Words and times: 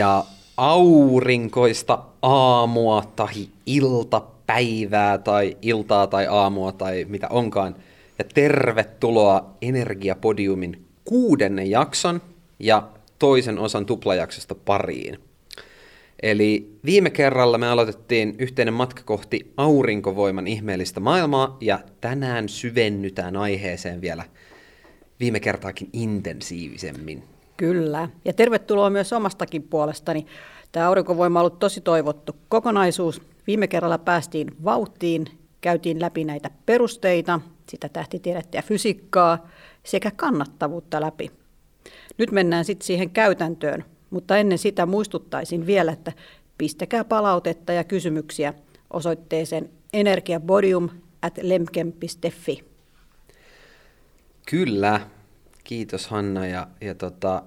ja 0.00 0.24
aurinkoista 0.56 1.98
aamua 2.22 3.04
tai 3.16 3.48
iltapäivää 3.66 5.18
tai 5.18 5.56
iltaa 5.62 6.06
tai 6.06 6.26
aamua 6.26 6.72
tai 6.72 7.06
mitä 7.08 7.28
onkaan. 7.28 7.76
Ja 8.18 8.24
tervetuloa 8.34 9.56
Energiapodiumin 9.62 10.84
kuudennen 11.04 11.70
jakson 11.70 12.22
ja 12.58 12.88
toisen 13.18 13.58
osan 13.58 13.86
tuplajaksosta 13.86 14.54
pariin. 14.54 15.18
Eli 16.22 16.78
viime 16.84 17.10
kerralla 17.10 17.58
me 17.58 17.68
aloitettiin 17.68 18.34
yhteinen 18.38 18.74
matka 18.74 19.02
kohti 19.02 19.52
aurinkovoiman 19.56 20.46
ihmeellistä 20.46 21.00
maailmaa 21.00 21.56
ja 21.60 21.78
tänään 22.00 22.48
syvennytään 22.48 23.36
aiheeseen 23.36 24.00
vielä 24.00 24.24
viime 25.20 25.40
kertaakin 25.40 25.88
intensiivisemmin. 25.92 27.29
Kyllä. 27.60 28.08
Ja 28.24 28.32
tervetuloa 28.32 28.90
myös 28.90 29.12
omastakin 29.12 29.62
puolestani. 29.62 30.26
Tämä 30.72 30.88
aurinkovoima 30.88 31.38
on 31.38 31.40
ollut 31.40 31.58
tosi 31.58 31.80
toivottu 31.80 32.36
kokonaisuus. 32.48 33.22
Viime 33.46 33.68
kerralla 33.68 33.98
päästiin 33.98 34.64
vauhtiin, 34.64 35.26
käytiin 35.60 36.00
läpi 36.00 36.24
näitä 36.24 36.50
perusteita, 36.66 37.40
sitä 37.68 37.88
tähtitiedettä 37.88 38.58
ja 38.58 38.62
fysiikkaa 38.62 39.48
sekä 39.82 40.10
kannattavuutta 40.10 41.00
läpi. 41.00 41.30
Nyt 42.18 42.30
mennään 42.30 42.64
sitten 42.64 42.86
siihen 42.86 43.10
käytäntöön, 43.10 43.84
mutta 44.10 44.36
ennen 44.36 44.58
sitä 44.58 44.86
muistuttaisin 44.86 45.66
vielä, 45.66 45.92
että 45.92 46.12
pistäkää 46.58 47.04
palautetta 47.04 47.72
ja 47.72 47.84
kysymyksiä 47.84 48.54
osoitteeseen 48.90 49.70
energiabodium 49.92 50.88
at 51.22 51.38
lemkem.fi. 51.42 52.64
Kyllä, 54.50 55.00
kiitos 55.70 56.08
Hanna. 56.08 56.46
Ja, 56.46 56.66
ja 56.80 56.94
tota, 56.94 57.42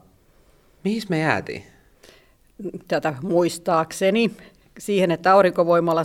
mihin 0.83 1.01
me 1.09 1.19
jäätiin? 1.19 1.63
Tätä 2.87 3.13
muistaakseni 3.21 4.31
siihen, 4.79 5.11
että 5.11 5.33
aurinkovoimalla 5.33 6.03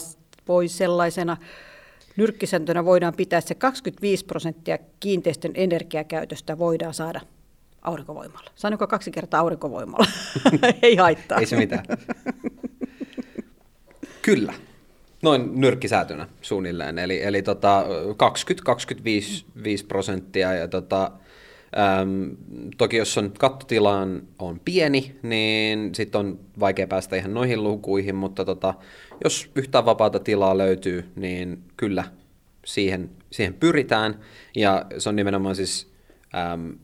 voi 0.49 0.69
sellaisena 0.69 1.37
nyrkkisääntönä 2.17 2.85
voidaan 2.85 3.15
pitää 3.15 3.41
se 3.41 3.55
25 3.55 4.25
prosenttia 4.25 4.79
kiinteistön 5.01 5.51
energiakäytöstä 5.55 6.59
voidaan 6.59 6.95
saada 6.95 7.21
aurinkovoimalla. 7.83 8.51
Sanoinko 8.55 8.87
kaksi 8.87 9.11
kertaa 9.11 9.41
aurinkovoimalla? 9.41 10.07
Ei 10.83 10.97
haittaa. 10.97 11.39
Ei 11.39 11.47
se 11.47 11.57
mitään. 11.57 11.85
Kyllä. 14.23 14.55
Noin 15.23 15.61
nyrkkisäätönä 15.61 16.29
suunnilleen. 16.43 16.99
Eli, 16.99 17.23
eli 17.23 17.43
tota 17.43 17.85
20-25 19.83 19.87
prosenttia. 19.89 20.55
Ja 20.55 20.69
tota, 20.69 21.11
äm, 21.77 22.37
toki 22.79 22.97
jos 22.97 23.19
on 23.19 23.33
kattotilaan 23.39 24.23
on 24.39 24.61
pieni, 24.65 25.17
niin 25.23 25.95
sitten 25.95 26.19
on 26.19 26.41
vaikea 26.61 26.87
päästä 26.87 27.17
ihan 27.17 27.35
noihin 27.35 27.63
lukuihin, 27.65 28.15
mutta 28.15 28.45
tota, 28.45 28.75
jos 29.25 29.51
yhtään 29.55 29.85
vapaata 29.85 30.19
tilaa 30.19 30.59
löytyy, 30.59 31.05
niin 31.17 31.63
kyllä 31.77 32.05
siihen, 32.67 33.11
siihen 33.31 33.55
pyritään. 33.55 34.21
Ja 34.57 34.87
se 34.99 35.09
on 35.09 35.17
nimenomaan 35.17 35.57
siis 35.57 35.93
äm, 36.35 36.75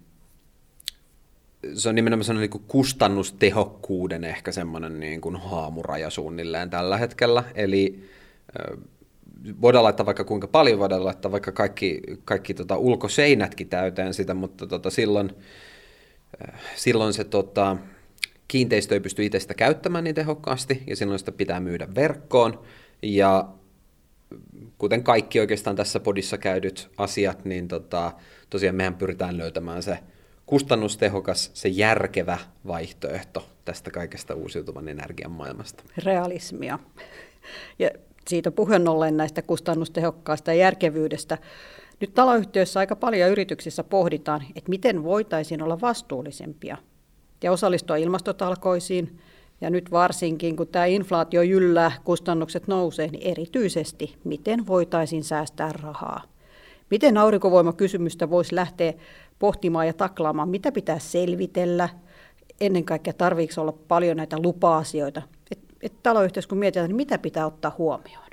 se 1.75 1.89
on 1.89 1.95
nimenomaan 1.95 2.25
sellainen 2.25 2.51
niin 2.51 2.65
kustannustehokkuuden 2.69 4.25
ehkä 4.25 4.53
semmoinen 4.53 5.01
niin 5.01 5.21
kuin 5.21 5.37
haamuraja 5.37 6.11
suunnilleen 6.11 6.71
tällä 6.71 6.97
hetkellä. 6.97 7.45
Eli 7.55 8.09
voidaan 9.61 9.85
laittaa 9.85 10.07
vaikka 10.07 10.25
kuinka 10.25 10.47
paljon, 10.47 10.79
voidaan 10.79 11.05
laittaa 11.05 11.33
vaikka 11.33 11.53
kaikki, 11.53 12.01
kaikki 12.25 12.55
tota 12.55 12.77
ulkoseinätkin 12.77 13.69
täyteen 13.69 14.15
sitä, 14.15 14.35
mutta 14.35 14.67
tota 14.67 14.91
silloin, 14.91 15.31
silloin 16.77 17.13
se 17.13 17.25
tota, 17.25 17.77
kiinteistö 18.49 18.95
ei 18.95 19.01
pysty 19.01 19.25
itse 19.25 19.41
sitä 19.41 19.55
käyttämään 19.55 20.05
niin 20.05 20.15
tehokkaasti, 20.15 20.83
ja 20.87 20.97
silloin 20.97 21.19
sitä 21.19 21.33
pitää 21.33 21.61
myydä 21.61 21.89
verkkoon, 21.95 22.63
ja 23.03 23.49
kuten 24.79 25.05
kaikki 25.05 25.41
oikeastaan 25.41 25.77
tässä 25.77 26.01
podissa 26.01 26.39
käydyt 26.39 26.91
asiat, 26.97 27.45
niin 27.45 27.69
tota, 27.69 28.13
tosiaan 28.51 28.77
mehän 28.77 28.95
pyritään 28.95 29.39
löytämään 29.39 29.83
se 29.83 29.99
kustannustehokas, 30.47 31.51
se 31.55 31.69
järkevä 31.69 32.39
vaihtoehto 32.67 33.49
tästä 33.65 33.91
kaikesta 33.91 34.35
uusiutuvan 34.35 34.89
energian 34.89 35.33
maailmasta. 35.33 35.85
Realismia. 36.05 36.79
Ja 37.79 37.91
siitä 38.29 38.51
puheen 38.51 38.89
ollen 38.89 39.17
näistä 39.17 39.43
kustannustehokkaasta 39.43 40.53
ja 40.53 40.59
järkevyydestä. 40.59 41.39
Nyt 42.01 42.15
taloyhtiöissä 42.15 42.81
aika 42.81 42.97
paljon 42.97 43.31
yrityksissä 43.31 43.85
pohditaan, 43.85 44.43
että 44.57 44.71
miten 44.71 45.05
voitaisiin 45.05 45.63
olla 45.63 45.81
vastuullisempia 45.81 46.77
ja 47.43 47.53
osallistua 47.53 47.97
ilmastotalkoisiin. 47.97 49.19
Ja 49.61 49.71
nyt 49.71 49.91
varsinkin, 49.91 50.57
kun 50.57 50.69
tämä 50.69 50.85
inflaatio 50.85 51.43
jyllää, 51.43 51.93
kustannukset 52.05 52.67
nousee, 52.67 53.09
niin 53.09 53.23
erityisesti, 53.23 54.17
miten 54.25 54.67
voitaisiin 54.67 55.25
säästää 55.25 55.73
rahaa. 55.73 56.23
Miten 56.91 57.19
aurinkovoimakysymystä 57.19 58.31
voisi 58.31 58.55
lähteä 58.55 58.93
pohtimaan 59.39 59.87
ja 59.87 59.93
taklaamaan, 59.93 60.49
mitä 60.49 60.73
pitää 60.73 60.99
selvitellä, 60.99 61.89
ennen 62.61 62.85
kaikkea 62.85 63.13
tarviiko 63.13 63.61
olla 63.61 63.73
paljon 63.73 64.17
näitä 64.17 64.39
lupa-asioita. 64.39 65.23
Et, 65.85 65.93
et 65.93 66.03
taloyhteisö, 66.03 66.49
kun 66.49 66.59
mietitään, 66.59 66.89
niin 66.89 66.97
mitä 66.97 67.19
pitää 67.19 67.47
ottaa 67.47 67.75
huomioon? 67.79 68.31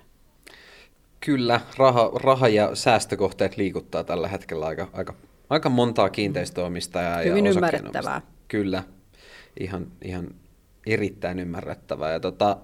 Kyllä, 1.19 1.61
raha, 1.77 2.11
raha 2.13 2.47
ja 2.47 2.75
säästökohteet 2.75 3.57
liikuttaa 3.57 4.03
tällä 4.03 4.27
hetkellä 4.27 4.65
aika, 4.65 4.87
aika, 4.93 5.13
aika 5.49 5.69
montaa 5.69 6.09
kiinteistöomistajaa 6.09 7.17
Hyvin 7.17 7.45
ja 7.45 7.51
ymmärrettävää. 7.51 8.21
Kyllä, 8.47 8.83
ihan, 9.59 9.87
ihan 10.03 10.27
erittäin 10.85 11.39
ymmärrettävää. 11.39 12.11
Ja 12.11 12.19
tota, 12.19 12.57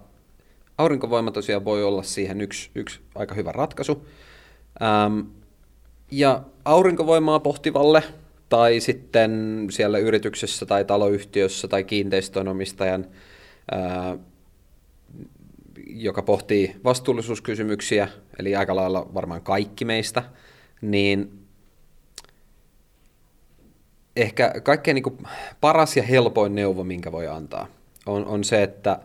aurinkovoima 0.78 1.32
tosiaan 1.32 1.66
voi 1.66 1.84
olla 1.84 2.04
siihen 2.04 2.42
yksi, 2.42 2.70
yksi 2.76 3.00
aika 3.16 3.36
hyvä 3.36 3.52
ratkaisu. 3.52 4.08
Ähm, 4.82 5.20
ja 6.12 6.42
aurinkovoimaa 6.66 7.40
pohtivalle 7.40 8.04
tai 8.50 8.80
sitten 8.80 9.68
siellä 9.70 9.98
yrityksessä 9.98 10.66
tai 10.66 10.86
taloyhtiössä 10.86 11.68
tai 11.68 11.84
kiinteistönomistajan, 11.84 13.06
ää, 13.72 14.18
joka 15.88 16.22
pohtii 16.22 16.76
vastuullisuuskysymyksiä, 16.84 18.08
eli 18.40 18.56
aika 18.56 18.76
lailla 18.76 19.14
varmaan 19.14 19.42
kaikki 19.42 19.86
meistä, 19.86 20.24
niin 20.82 21.48
ehkä 24.16 24.54
kaikkein 24.64 24.96
niin 24.96 25.28
paras 25.62 25.98
ja 25.98 26.04
helpoin 26.04 26.56
neuvo, 26.56 26.84
minkä 26.84 27.12
voi 27.12 27.28
antaa, 27.28 27.68
on, 28.06 28.26
on 28.26 28.44
se, 28.44 28.64
että 28.64 29.00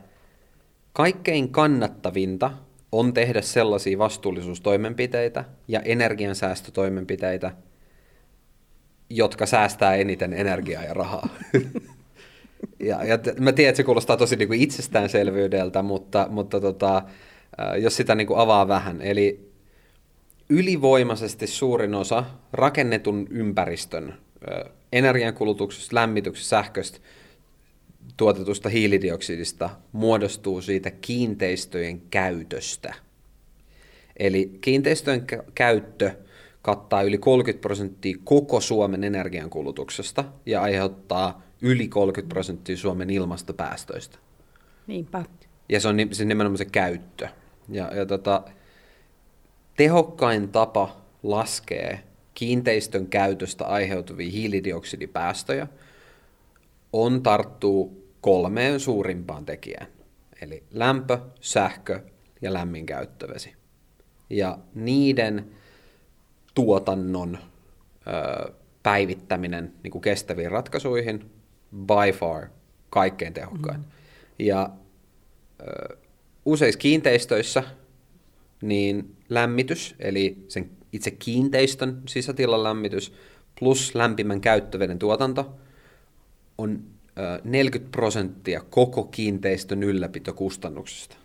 kaikkein 0.92 1.48
kannattavinta 1.48 2.50
on 2.92 3.14
tehdä 3.14 3.42
sellaisia 3.42 3.98
vastuullisuustoimenpiteitä 3.98 5.44
ja 5.68 5.80
energiansäästötoimenpiteitä, 5.80 7.52
jotka 9.10 9.46
säästää 9.46 9.94
eniten 9.94 10.32
energiaa 10.32 10.84
ja 10.84 10.94
rahaa. 10.94 11.28
ja, 12.82 13.04
ja 13.04 13.18
mä 13.40 13.52
tiedän, 13.52 13.68
että 13.68 13.76
se 13.76 13.82
kuulostaa 13.82 14.16
tosi 14.16 14.36
niin 14.36 14.48
kuin 14.48 14.60
itsestäänselvyydeltä, 14.60 15.82
mutta, 15.82 16.26
mutta 16.30 16.60
tota, 16.60 17.02
jos 17.78 17.96
sitä 17.96 18.14
niin 18.14 18.26
kuin 18.26 18.38
avaa 18.38 18.68
vähän. 18.68 19.02
Eli 19.02 19.52
ylivoimaisesti 20.48 21.46
suurin 21.46 21.94
osa 21.94 22.24
rakennetun 22.52 23.26
ympäristön 23.30 24.14
energiankulutuksesta, 24.92 25.96
lämmityksestä, 25.96 26.48
sähköstä, 26.48 26.98
tuotetusta 28.16 28.68
hiilidioksidista 28.68 29.70
muodostuu 29.92 30.62
siitä 30.62 30.90
kiinteistöjen 30.90 32.00
käytöstä. 32.00 32.94
Eli 34.16 34.58
kiinteistöjen 34.60 35.26
käyttö 35.54 36.10
kattaa 36.62 37.02
yli 37.02 37.18
30 37.18 37.62
prosenttia 37.62 38.16
koko 38.24 38.60
Suomen 38.60 39.04
energiankulutuksesta 39.04 40.24
ja 40.46 40.62
aiheuttaa 40.62 41.42
yli 41.62 41.88
30 41.88 42.32
prosenttia 42.32 42.76
Suomen 42.76 43.10
ilmastopäästöistä. 43.10 44.18
Niinpä. 44.86 45.24
Ja 45.68 45.80
se 45.80 45.88
on 45.88 45.96
se 46.12 46.24
nimenomaan 46.24 46.58
se 46.58 46.64
käyttö. 46.64 47.28
Ja, 47.68 47.94
ja 47.94 48.06
tota, 48.06 48.42
tehokkain 49.76 50.48
tapa 50.48 50.96
laskea 51.22 51.98
kiinteistön 52.34 53.06
käytöstä 53.06 53.64
aiheutuvia 53.64 54.30
hiilidioksidipäästöjä 54.30 55.66
on 56.92 57.22
tarttuu 57.22 58.08
kolmeen 58.20 58.80
suurimpaan 58.80 59.46
tekijään. 59.46 59.86
Eli 60.42 60.62
lämpö, 60.70 61.18
sähkö 61.40 62.00
ja 62.42 62.52
lämmin 62.52 62.86
käyttövesi. 62.86 63.54
Ja 64.30 64.58
niiden 64.74 65.50
tuotannon 66.54 67.38
ö, 68.06 68.52
päivittäminen 68.82 69.72
niin 69.82 69.90
kuin 69.90 70.02
kestäviin 70.02 70.50
ratkaisuihin 70.50 71.30
by 71.76 72.12
far 72.18 72.46
kaikkein 72.90 73.32
tehokkain. 73.32 73.80
Mm. 73.80 73.86
Ja 74.38 74.70
ö, 75.60 75.96
useissa 76.44 76.78
kiinteistöissä 76.78 77.62
niin 78.62 79.16
lämmitys, 79.28 79.94
eli 79.98 80.44
sen 80.48 80.70
itse 80.92 81.10
kiinteistön 81.10 82.02
sisätilan 82.08 82.64
lämmitys 82.64 83.12
plus 83.58 83.94
lämpimän 83.94 84.40
käyttöveden 84.40 84.98
tuotanto 84.98 85.54
on 86.58 86.84
40 87.44 87.90
prosenttia 87.92 88.60
koko 88.70 89.04
kiinteistön 89.04 89.82
ylläpitokustannuksista. 89.82 91.16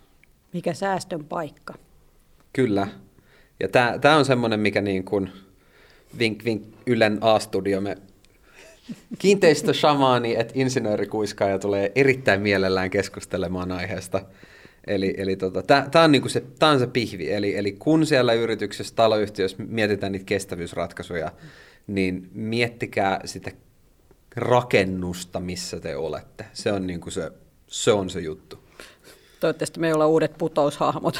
Mikä 0.53 0.73
säästön 0.73 1.25
paikka. 1.25 1.73
Kyllä. 2.53 2.87
Ja 3.59 3.67
tämä 4.01 4.17
on 4.17 4.25
semmoinen, 4.25 4.59
mikä 4.59 4.81
niin 4.81 5.03
kuin 5.03 5.31
vink 6.19 6.43
vink 6.43 6.63
Ylen 6.85 7.17
A-studio, 7.21 7.81
me 7.81 7.97
kiinteistöshamaani, 9.19 10.35
että 10.39 10.53
insinöörikuiskaaja 10.55 11.59
tulee 11.59 11.91
erittäin 11.95 12.41
mielellään 12.41 12.89
keskustelemaan 12.89 13.71
aiheesta. 13.71 14.21
Eli, 14.87 15.13
eli 15.17 15.35
tota, 15.35 15.63
tämä 15.63 16.05
on, 16.05 16.11
niinku 16.11 16.29
se, 16.29 16.43
tää 16.59 16.69
on 16.69 16.79
se 16.79 16.87
pihvi. 16.87 17.31
Eli, 17.31 17.57
eli 17.57 17.71
kun 17.71 18.05
siellä 18.05 18.33
yrityksessä, 18.33 18.95
taloyhtiössä 18.95 19.57
mietitään 19.67 20.11
niitä 20.11 20.25
kestävyysratkaisuja, 20.25 21.31
niin 21.87 22.29
miettikää 22.33 23.19
sitä 23.25 23.51
rakennusta, 24.35 25.39
missä 25.39 25.79
te 25.79 25.95
olette. 25.95 26.45
Se 26.53 26.71
on, 26.71 26.87
niinku 26.87 27.11
se, 27.11 27.31
se, 27.67 27.91
on 27.91 28.09
se 28.09 28.19
juttu. 28.19 28.59
Toivottavasti 29.39 29.79
me 29.79 29.87
ei 29.87 29.93
olla 29.93 30.07
uudet 30.07 30.37
putoushahmot. 30.37 31.19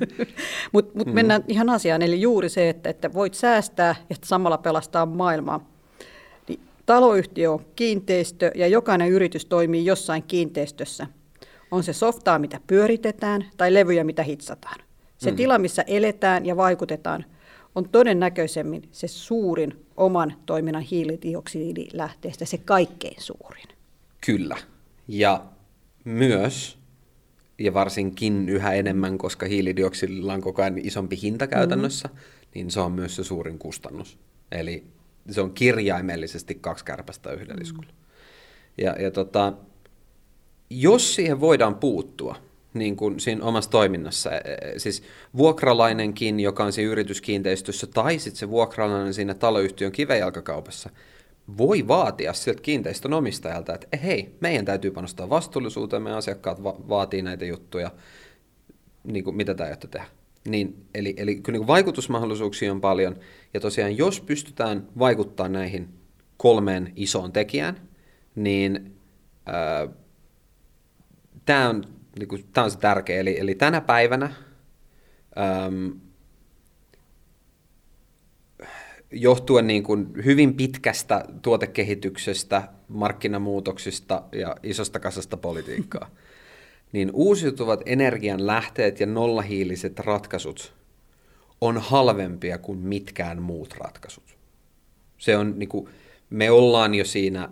Mutta 0.72 0.98
mut 0.98 1.06
mm. 1.06 1.12
mennään 1.12 1.44
ihan 1.48 1.68
asiaan, 1.68 2.02
eli 2.02 2.20
juuri 2.20 2.48
se, 2.48 2.68
että, 2.68 2.90
että 2.90 3.12
voit 3.12 3.34
säästää 3.34 3.94
ja 4.10 4.16
samalla 4.24 4.58
pelastaa 4.58 5.06
maailmaa. 5.06 5.71
Taloyhtiö 6.86 7.52
on 7.52 7.64
kiinteistö 7.76 8.50
ja 8.54 8.66
jokainen 8.66 9.08
yritys 9.08 9.46
toimii 9.46 9.84
jossain 9.84 10.22
kiinteistössä. 10.22 11.06
On 11.70 11.82
se 11.82 11.92
softaa, 11.92 12.38
mitä 12.38 12.60
pyöritetään, 12.66 13.44
tai 13.56 13.74
levyjä, 13.74 14.04
mitä 14.04 14.22
hitsataan. 14.22 14.80
Se 15.18 15.30
mm. 15.30 15.36
tila, 15.36 15.58
missä 15.58 15.84
eletään 15.86 16.46
ja 16.46 16.56
vaikutetaan, 16.56 17.24
on 17.74 17.88
todennäköisemmin 17.88 18.82
se 18.92 19.08
suurin 19.08 19.86
oman 19.96 20.34
toiminnan 20.46 20.82
hiilidioksidilähteestä, 20.82 22.44
se 22.44 22.58
kaikkein 22.58 23.22
suurin. 23.22 23.68
Kyllä. 24.26 24.56
Ja 25.08 25.44
myös 26.04 26.78
ja 27.58 27.74
varsinkin 27.74 28.48
yhä 28.48 28.72
enemmän, 28.72 29.18
koska 29.18 29.46
hiilidioksidilla 29.46 30.34
on 30.34 30.40
koko 30.40 30.62
ajan 30.62 30.78
isompi 30.78 31.18
hinta 31.22 31.46
käytännössä, 31.46 32.08
mm. 32.08 32.18
niin 32.54 32.70
se 32.70 32.80
on 32.80 32.92
myös 32.92 33.16
se 33.16 33.24
suurin 33.24 33.58
kustannus. 33.58 34.18
Eli 34.52 34.84
se 35.30 35.40
on 35.40 35.54
kirjaimellisesti 35.54 36.54
kaksi 36.54 36.84
kärpästä 36.84 37.32
yhdellä 37.32 37.54
mm. 37.54 37.62
iskulla. 37.62 37.92
Ja, 38.78 38.96
ja 39.02 39.10
tota, 39.10 39.52
jos 40.70 41.14
siihen 41.14 41.40
voidaan 41.40 41.74
puuttua, 41.74 42.36
niin 42.74 42.96
kuin 42.96 43.20
siinä 43.20 43.44
omassa 43.44 43.70
toiminnassa, 43.70 44.30
e, 44.32 44.38
e, 44.38 44.78
siis 44.78 45.02
vuokralainenkin, 45.36 46.40
joka 46.40 46.64
on 46.64 46.72
siinä 46.72 46.92
yrityskiinteistössä, 46.92 47.86
tai 47.86 48.18
sitten 48.18 48.38
se 48.38 48.50
vuokralainen 48.50 49.14
siinä 49.14 49.34
taloyhtiön 49.34 49.92
kivejalkakaupassa, 49.92 50.90
voi 51.58 51.88
vaatia 51.88 52.32
sieltä 52.32 52.62
kiinteistön 52.62 53.12
omistajalta, 53.12 53.74
että 53.74 53.96
hei, 53.96 54.36
meidän 54.40 54.64
täytyy 54.64 54.90
panostaa 54.90 55.30
vastuullisuuteen, 55.30 56.02
meidän 56.02 56.18
asiakkaat 56.18 56.62
va- 56.62 56.76
vaatii 56.88 57.22
näitä 57.22 57.44
juttuja, 57.44 57.90
niin 59.04 59.24
kuin, 59.24 59.36
mitä 59.36 59.54
tämä 59.54 59.66
aiotte 59.66 59.88
tehdä. 59.88 60.06
Niin, 60.48 60.86
eli, 60.94 61.14
eli 61.16 61.34
kyllä 61.34 61.58
niin 61.58 61.66
vaikutusmahdollisuuksia 61.66 62.72
on 62.72 62.80
paljon, 62.80 63.16
ja 63.54 63.60
tosiaan 63.60 63.96
jos 63.96 64.20
pystytään 64.20 64.88
vaikuttaa 64.98 65.48
näihin 65.48 65.88
kolmeen 66.36 66.92
isoon 66.96 67.32
tekijään, 67.32 67.88
niin 68.34 68.96
tämä 71.44 71.68
on, 71.68 71.84
niin 72.18 72.28
kuin, 72.28 72.44
on 72.56 72.70
se 72.70 72.78
tärkeä. 72.78 73.20
Eli, 73.20 73.40
eli 73.40 73.54
tänä 73.54 73.80
päivänä 73.80 74.30
äm, 75.66 76.00
johtuen 79.10 79.66
niin 79.66 79.82
kuin 79.82 80.06
hyvin 80.24 80.54
pitkästä 80.54 81.24
tuotekehityksestä, 81.42 82.68
markkinamuutoksista 82.88 84.22
ja 84.32 84.56
isosta 84.62 85.00
kasasta 85.00 85.36
politiikkaa, 85.36 86.10
niin 86.92 87.10
uusiutuvat 87.12 87.80
energian 87.86 88.46
lähteet 88.46 89.00
ja 89.00 89.06
nollahiiliset 89.06 89.98
ratkaisut 89.98 90.74
on 91.60 91.78
halvempia 91.78 92.58
kuin 92.58 92.78
mitkään 92.78 93.42
muut 93.42 93.74
ratkaisut. 93.78 94.36
Se 95.18 95.36
on 95.36 95.58
niin 95.58 95.68
kuin, 95.68 95.88
me 96.30 96.50
ollaan 96.50 96.94
jo 96.94 97.04
siinä, 97.04 97.48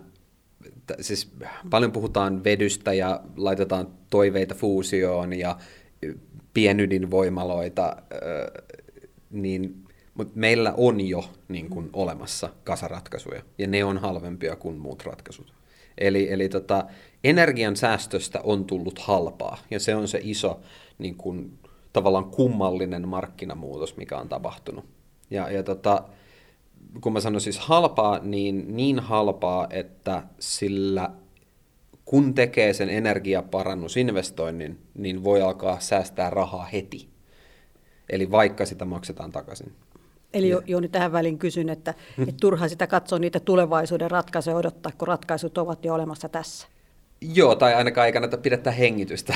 siis 1.01 1.31
paljon 1.69 1.91
puhutaan 1.91 2.43
vedystä 2.43 2.93
ja 2.93 3.21
laitetaan 3.37 3.87
toiveita 4.09 4.55
fuusioon 4.55 5.33
ja 5.33 5.57
pienydinvoimaloita, 6.53 7.95
niin 9.29 9.85
mutta 10.13 10.39
meillä 10.39 10.73
on 10.77 11.01
jo 11.01 11.29
niin 11.47 11.69
kun, 11.69 11.89
olemassa 11.93 12.49
kasaratkaisuja, 12.63 13.41
ja 13.57 13.67
ne 13.67 13.83
on 13.83 13.97
halvempia 13.97 14.55
kuin 14.55 14.77
muut 14.77 15.03
ratkaisut. 15.05 15.53
Eli, 15.97 16.31
eli 16.31 16.49
tota, 16.49 16.85
energian 17.23 17.75
säästöstä 17.75 18.41
on 18.43 18.65
tullut 18.65 18.99
halpaa, 18.99 19.57
ja 19.71 19.79
se 19.79 19.95
on 19.95 20.07
se 20.07 20.19
iso 20.23 20.59
niin 20.97 21.15
kun, 21.15 21.59
tavallaan 21.93 22.25
kummallinen 22.25 23.07
markkinamuutos, 23.07 23.97
mikä 23.97 24.17
on 24.17 24.29
tapahtunut. 24.29 24.85
Ja, 25.29 25.51
ja 25.51 25.63
tota, 25.63 26.03
kun 27.01 27.13
mä 27.13 27.19
sanon 27.19 27.41
siis 27.41 27.59
halpaa, 27.59 28.19
niin 28.19 28.75
niin 28.75 28.99
halpaa, 28.99 29.67
että 29.69 30.23
sillä 30.39 31.11
kun 32.05 32.33
tekee 32.33 32.73
sen 32.73 32.89
energiaparannusinvestoinnin, 32.89 34.79
niin 34.93 35.23
voi 35.23 35.41
alkaa 35.41 35.79
säästää 35.79 36.29
rahaa 36.29 36.65
heti. 36.65 37.09
Eli 38.09 38.31
vaikka 38.31 38.65
sitä 38.65 38.85
maksetaan 38.85 39.31
takaisin. 39.31 39.73
Eli 40.33 40.49
jo, 40.49 40.61
jo 40.65 40.79
nyt 40.79 40.91
tähän 40.91 41.11
väliin 41.11 41.37
kysyn, 41.37 41.69
että, 41.69 41.93
että 42.19 42.35
turha 42.41 42.67
sitä 42.67 42.87
katsoa 42.87 43.19
niitä 43.19 43.39
tulevaisuuden 43.39 44.11
ratkaisuja 44.11 44.55
odottaa, 44.55 44.91
kun 44.97 45.07
ratkaisut 45.07 45.57
ovat 45.57 45.85
jo 45.85 45.93
olemassa 45.93 46.29
tässä. 46.29 46.67
Joo, 47.33 47.55
tai 47.55 47.73
ainakaan 47.73 48.07
ei 48.07 48.13
kannata 48.13 48.37
pidättää 48.37 48.73
hengitystä. 48.73 49.33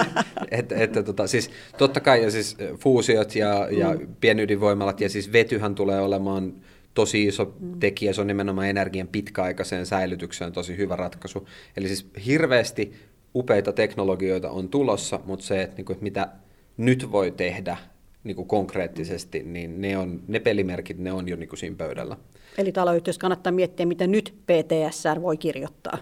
että, 0.50 0.74
että, 0.74 1.02
tota, 1.02 1.26
siis, 1.26 1.50
totta 1.78 2.00
kai 2.00 2.22
ja 2.22 2.30
siis 2.30 2.56
fuusiot 2.78 3.34
ja, 3.34 3.68
ja 3.70 3.94
mm. 3.94 4.16
pienydinvoimalat 4.20 5.00
ja 5.00 5.08
siis 5.08 5.32
vetyhän 5.32 5.74
tulee 5.74 6.00
olemaan 6.00 6.52
tosi 6.94 7.24
iso 7.24 7.54
mm. 7.60 7.80
tekijä, 7.80 8.12
se 8.12 8.20
on 8.20 8.26
nimenomaan 8.26 8.68
energian 8.68 9.08
pitkäaikaiseen 9.08 9.86
säilytykseen 9.86 10.52
tosi 10.52 10.76
hyvä 10.76 10.96
ratkaisu. 10.96 11.48
Eli 11.76 11.88
siis 11.88 12.06
hirveästi 12.26 12.92
upeita 13.34 13.72
teknologioita 13.72 14.50
on 14.50 14.68
tulossa, 14.68 15.20
mutta 15.24 15.44
se, 15.44 15.62
että, 15.62 15.76
niin 15.76 15.84
kuin, 15.84 15.94
että 15.94 16.04
mitä 16.04 16.28
nyt 16.76 17.12
voi 17.12 17.30
tehdä, 17.30 17.76
niin 18.24 18.36
kuin 18.36 18.48
konkreettisesti, 18.48 19.42
niin 19.42 19.80
ne, 19.80 19.98
on, 19.98 20.20
ne 20.28 20.40
pelimerkit 20.40 20.98
ne 20.98 21.12
on 21.12 21.28
jo 21.28 21.36
niin 21.36 21.48
kuin 21.48 21.58
siinä 21.58 21.76
pöydällä. 21.76 22.16
Eli 22.58 22.72
taloyhtiössä 22.72 23.20
kannattaa 23.20 23.52
miettiä, 23.52 23.86
mitä 23.86 24.06
nyt 24.06 24.34
PTSR 24.46 25.22
voi 25.22 25.36
kirjoittaa. 25.36 25.98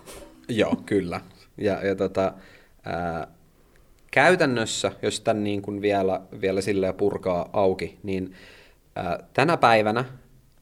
Joo, 0.48 0.76
kyllä. 0.86 1.20
Ja, 1.58 1.86
ja 1.86 1.96
tota, 1.96 2.32
ää, 2.84 3.28
käytännössä, 4.10 4.92
jos 5.02 5.20
tämän 5.20 5.44
niin 5.44 5.62
kuin 5.62 5.82
vielä, 5.82 6.20
vielä 6.40 6.60
sillä 6.60 6.92
purkaa 6.92 7.50
auki, 7.52 7.98
niin 8.02 8.34
ää, 8.96 9.18
tänä 9.34 9.56
päivänä 9.56 10.04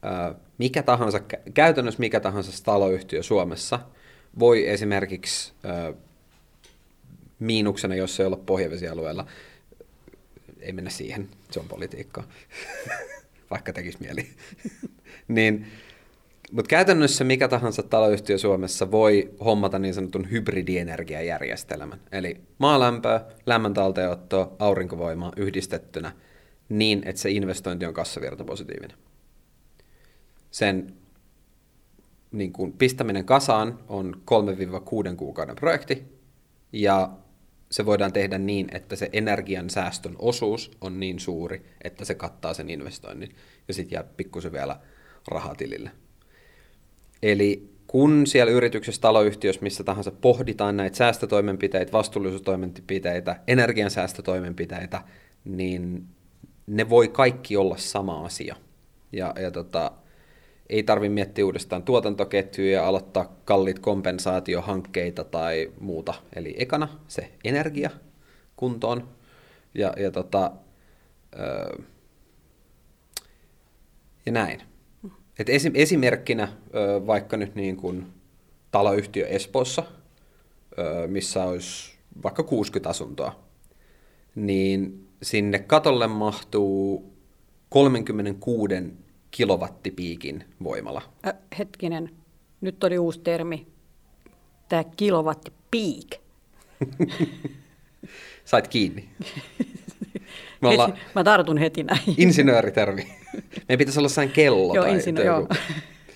ää, 0.01 0.35
mikä 0.57 0.83
tahansa, 0.83 1.19
käytännössä 1.53 1.99
mikä 1.99 2.19
tahansa 2.19 2.63
taloyhtiö 2.63 3.23
Suomessa 3.23 3.79
voi 4.39 4.67
esimerkiksi 4.67 5.53
ää, 5.63 5.93
miinuksena, 7.39 7.95
jos 7.95 8.19
ei 8.19 8.25
ole 8.25 8.37
pohjavesialueella, 8.37 9.25
ei 10.59 10.73
mennä 10.73 10.89
siihen, 10.89 11.29
se 11.51 11.59
on 11.59 11.67
politiikkaa, 11.67 12.27
vaikka 13.51 13.73
tekisi 13.73 13.97
mieli. 14.01 14.27
niin, 15.27 15.67
mutta 16.51 16.69
käytännössä 16.69 17.23
mikä 17.23 17.47
tahansa 17.47 17.83
taloyhtiö 17.83 18.37
Suomessa 18.37 18.91
voi 18.91 19.31
hommata 19.45 19.79
niin 19.79 19.93
sanotun 19.93 20.31
hybridienergiajärjestelmän, 20.31 22.01
eli 22.11 22.41
maalämpöä, 22.57 23.25
lämmöntalteenottoa, 23.45 24.55
aurinkovoimaa 24.59 25.33
yhdistettynä 25.37 26.11
niin, 26.69 27.01
että 27.05 27.21
se 27.21 27.29
investointi 27.29 27.85
on 27.85 27.93
kassavirta 27.93 28.43
positiivinen. 28.43 28.97
Sen 30.51 30.93
niin 32.31 32.53
kuin 32.53 32.73
pistäminen 32.73 33.25
kasaan 33.25 33.79
on 33.87 34.21
3-6 35.11 35.15
kuukauden 35.15 35.55
projekti, 35.55 36.03
ja 36.71 37.09
se 37.71 37.85
voidaan 37.85 38.13
tehdä 38.13 38.37
niin, 38.37 38.67
että 38.71 38.95
se 38.95 39.09
energian 39.13 39.69
säästön 39.69 40.15
osuus 40.19 40.71
on 40.81 40.99
niin 40.99 41.19
suuri, 41.19 41.65
että 41.83 42.05
se 42.05 42.15
kattaa 42.15 42.53
sen 42.53 42.69
investoinnin 42.69 43.35
ja 43.67 43.73
sitten 43.73 43.95
jää 43.95 44.03
pikkusen 44.03 44.51
vielä 44.51 44.79
rahaa 45.27 45.55
tilille. 45.55 45.91
Eli 47.25 47.69
kun 47.87 48.27
siellä 48.27 48.51
yrityksessä, 48.51 49.01
taloyhtiössä, 49.01 49.61
missä 49.61 49.83
tahansa 49.83 50.11
pohditaan 50.11 50.77
näitä 50.77 50.97
säästötoimenpiteitä, 50.97 51.91
vastuullisuustoimenpiteitä, 51.91 53.39
energiansäästötoimenpiteitä, 53.47 55.01
niin 55.45 56.05
ne 56.67 56.89
voi 56.89 57.07
kaikki 57.07 57.57
olla 57.57 57.77
sama 57.77 58.25
asia. 58.25 58.55
Ja, 59.11 59.33
ja 59.41 59.51
tota, 59.51 59.91
ei 60.69 60.83
tarvitse 60.83 61.13
miettiä 61.13 61.45
uudestaan 61.45 61.83
tuotantoketjuja 61.83 62.71
ja 62.71 62.87
aloittaa 62.87 63.35
kalliit 63.45 63.79
kompensaatiohankkeita 63.79 65.23
tai 65.23 65.71
muuta. 65.79 66.13
Eli 66.35 66.55
ekana 66.57 66.87
se 67.07 67.31
energia 67.43 67.89
kuntoon 68.55 69.09
ja, 69.73 69.93
ja, 69.97 70.11
tota, 70.11 70.51
öö, 71.39 71.77
ja 74.25 74.31
näin. 74.31 74.74
Et 75.39 75.49
esim, 75.49 75.71
esimerkkinä 75.75 76.47
vaikka 77.07 77.37
nyt 77.37 77.55
niin 77.55 77.77
kuin 77.77 78.05
taloyhtiö 78.71 79.27
Espoossa, 79.27 79.83
missä 81.07 81.43
olisi 81.43 81.95
vaikka 82.23 82.43
60 82.43 82.89
asuntoa, 82.89 83.39
niin 84.35 85.07
sinne 85.23 85.59
katolle 85.59 86.07
mahtuu 86.07 87.13
36 87.69 88.75
kilowattipiikin 89.31 90.43
voimala. 90.63 91.01
Äh, 91.27 91.33
hetkinen, 91.59 92.11
nyt 92.61 92.83
oli 92.83 92.97
uusi 92.97 93.19
termi, 93.19 93.67
tämä 94.69 94.83
kilowattipiik. 94.83 96.15
Sait 98.45 98.67
kiinni. 98.67 99.09
Me 100.61 100.67
ollaan 100.67 100.93
Mä 101.15 101.23
tartun 101.23 101.57
heti 101.57 101.83
näin. 101.83 102.01
Insinööritermi. 102.17 103.07
Meidän 103.33 103.77
pitäisi 103.77 103.99
olla 103.99 104.09
sain 104.09 104.29
kello. 104.29 104.75
Joo, 104.75 104.83
tai 104.83 104.97
insinö- 104.97 105.25
joo. 105.25 105.47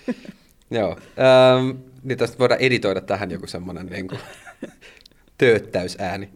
joo. 0.80 0.90
Ähm, 0.90 1.78
niin 2.02 2.18
tästä 2.18 2.38
voidaan 2.38 2.60
editoida 2.60 3.00
tähän 3.00 3.30
joku 3.30 3.46
semmoinen 3.46 3.86
niin 3.86 4.08
kuin, 4.08 4.20
tööttäysääni. 5.38 6.28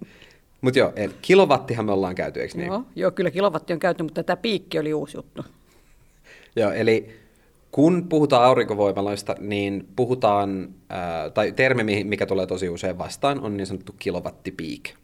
Mutta 0.61 0.79
joo, 0.79 0.93
kilowattihan 1.23 1.87
me 1.87 1.93
ollaan 1.93 2.15
käyty, 2.15 2.41
eikö 2.41 2.57
niin? 2.57 2.67
Joo, 2.67 2.83
joo, 2.97 3.11
kyllä 3.11 3.31
kilowatti 3.31 3.73
on 3.73 3.79
käyty, 3.79 4.03
mutta 4.03 4.23
tämä 4.23 4.37
piikki 4.37 4.79
oli 4.79 4.95
uusi 4.95 5.17
juttu. 5.17 5.45
joo, 6.57 6.71
eli 6.71 7.17
kun 7.71 8.07
puhutaan 8.09 8.45
aurinkovoimaloista, 8.45 9.37
niin 9.41 9.89
puhutaan, 9.97 10.75
ää, 10.89 11.31
tai 11.31 11.53
termi, 11.53 12.05
mikä 12.05 12.27
tulee 12.27 12.47
tosi 12.47 12.69
usein 12.69 12.99
vastaan, 12.99 13.41
on 13.41 13.57
niin 13.57 13.67
sanottu 13.67 13.95
kilowattipiik. 13.99 14.95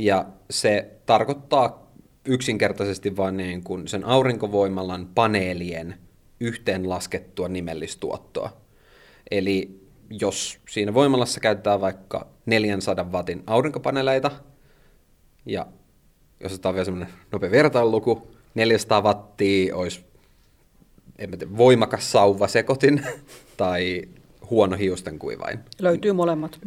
Ja 0.00 0.26
se 0.50 0.90
tarkoittaa 1.06 1.92
yksinkertaisesti 2.24 3.16
vain 3.16 3.36
niin 3.36 3.64
kuin 3.64 3.88
sen 3.88 4.04
aurinkovoimalan 4.04 5.06
paneelien 5.14 5.94
yhteenlaskettua 6.40 7.48
nimellistuottoa. 7.48 8.56
Eli 9.30 9.80
jos 10.10 10.58
siinä 10.68 10.94
voimalassa 10.94 11.40
käytetään 11.40 11.80
vaikka 11.80 12.26
400 12.46 13.04
watin 13.12 13.42
aurinkopaneeleita, 13.46 14.30
ja 15.46 15.66
jos 16.40 16.52
otetaan 16.52 16.74
vielä 16.74 16.84
semmoinen 16.84 17.14
nopea 17.32 17.50
vertailuluku, 17.50 18.34
400 18.54 19.00
wattia 19.02 19.76
olisi 19.76 20.04
en 21.18 21.30
tiedä, 21.30 21.56
voimakas 21.56 22.12
sauvasekotin 22.12 23.06
tai 23.56 24.02
huono 24.50 24.76
hiusten 24.76 25.18
kuivain. 25.18 25.58
Löytyy 25.80 26.12
molemmat. 26.12 26.58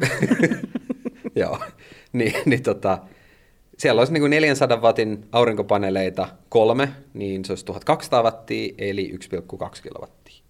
Joo, 1.35 1.59
niin, 2.13 2.33
niin 2.45 2.63
tota, 2.63 2.97
siellä 3.77 3.99
olisi 3.99 4.13
niin 4.13 4.29
400 4.29 4.77
watin 4.77 5.25
aurinkopaneeleita 5.31 6.27
kolme, 6.49 6.89
niin 7.13 7.45
se 7.45 7.51
olisi 7.51 7.65
1200 7.65 8.23
wattia, 8.23 8.73
eli 8.77 9.13
1,2 9.13 9.81
kilowattia. 9.83 10.43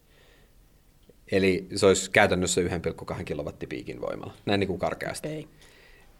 Eli 1.31 1.67
se 1.75 1.85
olisi 1.85 2.11
käytännössä 2.11 2.61
1,2 2.61 3.23
kilowattipiikin 3.23 4.01
voimalla, 4.01 4.33
näin 4.45 4.59
niin 4.59 4.67
kuin 4.67 4.79
karkeasti. 4.79 5.27
Okay. 5.27 5.43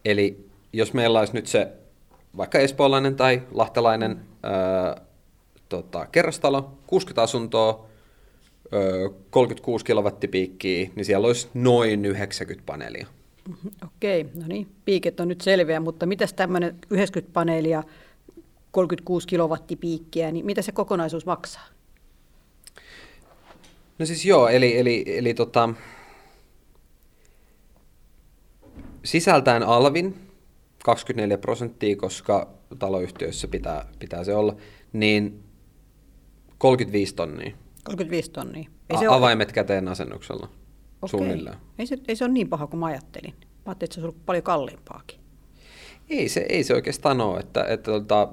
Eli 0.06 0.46
jos 0.74 0.94
meillä 0.94 1.20
olisi 1.20 1.34
nyt 1.34 1.48
se 1.48 1.68
vaikka 2.38 2.60
espoolainen 2.60 3.16
tai 3.16 3.42
lahtelainen 3.52 4.20
ää, 4.44 5.02
tota, 5.70 6.06
kerrostalo, 6.06 6.78
60 6.88 7.22
asuntoa, 7.22 7.86
ää, 8.72 8.80
36 9.30 9.86
kilowattipiikkiä, 9.86 10.90
niin 10.96 11.06
siellä 11.06 11.28
olisi 11.28 11.48
noin 11.54 12.06
90 12.06 12.66
paneelia. 12.66 13.08
Okei, 13.86 14.24
no 14.24 14.48
niin, 14.48 14.68
piiket 14.86 15.20
on 15.20 15.28
nyt 15.28 15.42
selviä, 15.42 15.80
mutta 15.80 16.06
mitäs 16.06 16.34
tämmöinen 16.34 16.80
90 16.90 17.34
paneelia, 17.34 17.84
36 18.72 19.28
kilowattipiikkiä, 19.28 20.32
niin 20.32 20.46
mitä 20.46 20.62
se 20.62 20.72
kokonaisuus 20.72 21.26
maksaa? 21.26 21.68
No 24.00 24.06
siis 24.06 24.26
joo, 24.26 24.48
eli, 24.48 24.78
eli, 24.78 25.04
eli 25.08 25.34
tota, 25.34 25.70
sisältäen 29.04 29.64
alvin 29.64 30.16
24 30.84 31.38
prosenttia, 31.38 31.96
koska 31.96 32.50
taloyhtiöissä 32.80 33.48
pitää, 33.48 33.86
pitää 34.00 34.24
se 34.24 34.36
olla, 34.36 34.56
niin 34.94 35.44
35 36.58 37.16
tonnia. 37.16 37.56
35 37.84 38.32
tonnia. 38.32 38.70
Ei 38.90 38.98
se 38.98 39.08
A- 39.08 39.16
avaimet 39.16 39.48
ole... 39.48 39.54
käteen 39.54 39.88
asennuksella. 39.88 40.50
Okei. 41.04 41.20
Suunnilleen. 41.20 41.58
Ei 41.80 41.86
se, 41.86 41.98
ei 42.08 42.16
se 42.16 42.26
ole 42.26 42.34
niin 42.34 42.50
paha 42.50 42.68
kuin 42.68 42.80
mä 42.80 42.86
ajattelin. 42.86 43.34
Mä 43.34 43.46
ajattelin, 43.66 43.88
että 43.88 44.02
se 44.02 44.08
on 44.08 44.16
paljon 44.26 44.44
kalliimpaakin. 44.44 45.20
Ei 46.10 46.30
se, 46.30 46.46
ei 46.50 46.64
se 46.64 46.74
oikeastaan 46.74 47.22
ole. 47.22 47.40
Että, 47.40 47.64
että, 47.64 47.92
tota, 47.92 48.28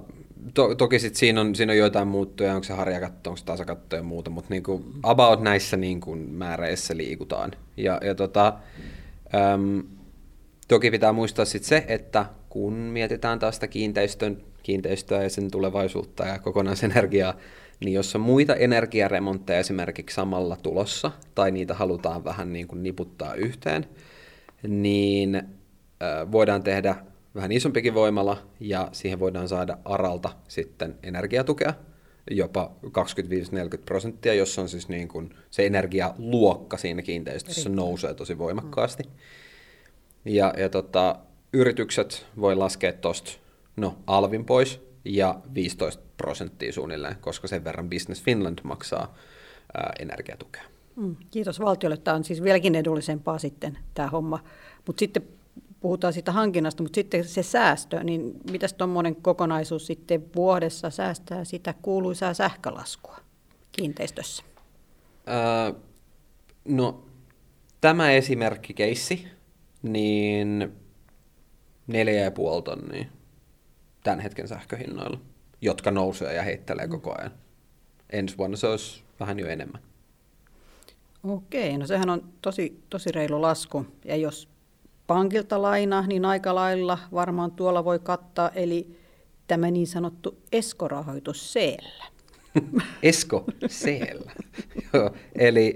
to, 0.54 0.74
toki 0.74 0.98
sit 0.98 1.16
siinä, 1.16 1.40
on, 1.40 1.54
siinä 1.54 1.72
on 1.72 1.78
joitain 1.78 2.08
muuttuja, 2.08 2.54
onko 2.54 2.64
se 2.64 2.72
harjakatto, 2.72 3.30
onko 3.30 3.36
se 3.36 3.44
tasakatto 3.44 3.96
ja 3.96 4.02
muuta, 4.02 4.30
mutta 4.30 4.50
niin 4.50 4.62
kuin 4.62 4.84
about 5.02 5.40
näissä 5.40 5.76
niin 5.76 6.00
kuin 6.00 6.18
määreissä 6.18 6.96
liikutaan. 6.96 7.50
Ja, 7.76 8.00
ja 8.04 8.14
tota, 8.14 8.52
äm, 9.34 9.82
toki 10.68 10.90
pitää 10.90 11.12
muistaa 11.12 11.44
sit 11.44 11.64
se, 11.64 11.84
että 11.88 12.26
kun 12.48 12.72
mietitään 12.72 13.38
tästä 13.38 13.68
kiinteistön, 13.68 14.42
kiinteistöä 14.62 15.22
ja 15.22 15.30
sen 15.30 15.50
tulevaisuutta 15.50 16.26
ja 16.26 16.38
kokonaisenergiaa, 16.38 17.34
niin 17.84 17.94
jos 17.94 18.14
on 18.14 18.20
muita 18.20 18.54
energiaremontteja 18.54 19.58
esimerkiksi 19.58 20.14
samalla 20.14 20.56
tulossa, 20.56 21.10
tai 21.34 21.50
niitä 21.50 21.74
halutaan 21.74 22.24
vähän 22.24 22.52
niin 22.52 22.68
kuin 22.68 22.82
niputtaa 22.82 23.34
yhteen, 23.34 23.86
niin 24.68 25.42
voidaan 26.32 26.62
tehdä 26.62 26.96
vähän 27.34 27.52
isompikin 27.52 27.94
voimala, 27.94 28.42
ja 28.60 28.88
siihen 28.92 29.20
voidaan 29.20 29.48
saada 29.48 29.78
ARALta 29.84 30.30
sitten 30.48 30.98
energiatukea, 31.02 31.74
jopa 32.30 32.72
25-40 32.86 32.88
prosenttia, 33.84 34.34
jos 34.34 34.58
on 34.58 34.68
siis 34.68 34.88
niin 34.88 35.08
kuin 35.08 35.34
se 35.50 35.66
energialuokka 35.66 36.76
siinä 36.76 37.02
kiinteistössä 37.02 37.60
Erittäin. 37.60 37.76
nousee 37.76 38.14
tosi 38.14 38.38
voimakkaasti. 38.38 39.02
Ja, 40.24 40.54
ja 40.56 40.68
tota, 40.68 41.16
yritykset 41.52 42.26
voi 42.40 42.56
laskea 42.56 42.92
tuosta 42.92 43.30
no, 43.76 43.98
alvin 44.06 44.44
pois, 44.44 44.80
ja 45.04 45.40
15 45.54 46.02
prosenttia 46.16 46.72
suunnilleen, 46.72 47.16
koska 47.20 47.48
sen 47.48 47.64
verran 47.64 47.90
Business 47.90 48.22
Finland 48.22 48.58
maksaa 48.62 49.14
ää, 49.74 49.92
energiatukea. 49.98 50.62
Mm, 50.96 51.16
kiitos 51.30 51.60
valtiolle. 51.60 51.96
Tämä 51.96 52.14
on 52.14 52.24
siis 52.24 52.42
vieläkin 52.42 52.74
edullisempaa 52.74 53.38
sitten 53.38 53.78
tämä 53.94 54.08
homma. 54.08 54.44
Mutta 54.86 55.00
sitten 55.00 55.22
puhutaan 55.80 56.12
siitä 56.12 56.32
hankinnasta, 56.32 56.82
mutta 56.82 56.94
sitten 56.94 57.24
se 57.24 57.42
säästö, 57.42 58.04
niin 58.04 58.32
mitäs 58.50 58.72
tuommoinen 58.72 59.16
kokonaisuus 59.16 59.86
sitten 59.86 60.24
vuodessa 60.36 60.90
säästää 60.90 61.44
sitä 61.44 61.74
kuuluisaa 61.82 62.34
sähkölaskua 62.34 63.16
kiinteistössä? 63.72 64.42
Ää, 65.26 65.74
no 66.64 67.04
tämä 67.80 68.10
esimerkkikeissi, 68.10 69.26
niin 69.82 70.72
neljä 71.86 72.22
ja 72.22 72.30
puoli 72.30 72.62
tonnia 72.62 73.06
tämän 74.02 74.20
hetken 74.20 74.48
sähköhinnoilla, 74.48 75.20
jotka 75.60 75.90
nousee 75.90 76.34
ja 76.34 76.42
heittelee 76.42 76.86
mm. 76.86 76.90
koko 76.90 77.14
ajan. 77.18 77.32
Ensi 78.10 78.38
vuonna 78.38 78.56
se 78.56 78.66
olisi 78.66 79.02
vähän 79.20 79.38
jo 79.38 79.46
enemmän. 79.46 79.82
Okei, 81.24 81.78
no 81.78 81.86
sehän 81.86 82.10
on 82.10 82.32
tosi, 82.42 82.82
tosi 82.90 83.12
reilu 83.12 83.42
lasku. 83.42 83.86
Ja 84.04 84.16
jos 84.16 84.48
pankilta 85.06 85.62
laina, 85.62 86.06
niin 86.06 86.24
aika 86.24 86.54
lailla 86.54 86.98
varmaan 87.12 87.50
tuolla 87.50 87.84
voi 87.84 87.98
kattaa, 87.98 88.50
eli 88.54 88.96
tämä 89.46 89.70
niin 89.70 89.86
sanottu 89.86 90.38
eskorahoitus 90.52 91.52
seellä. 91.52 92.04
Esko 93.02 93.44
seellä. 93.66 94.32
Joo, 94.92 95.10
eli 95.38 95.74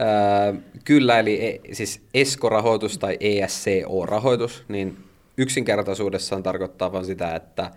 äh, 0.00 0.62
kyllä, 0.84 1.18
eli 1.18 1.46
e, 1.46 1.74
siis 1.74 2.02
eskorahoitus 2.14 2.98
tai 2.98 3.18
ESCO-rahoitus, 3.20 4.64
niin 4.68 5.07
yksinkertaisuudessaan 5.38 6.42
tarkoittaa 6.42 6.92
vain 6.92 7.04
sitä, 7.04 7.34
että 7.34 7.70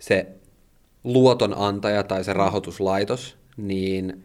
se 0.00 0.26
luotonantaja 1.04 2.02
tai 2.02 2.24
se 2.24 2.32
rahoituslaitos, 2.32 3.36
niin, 3.56 4.24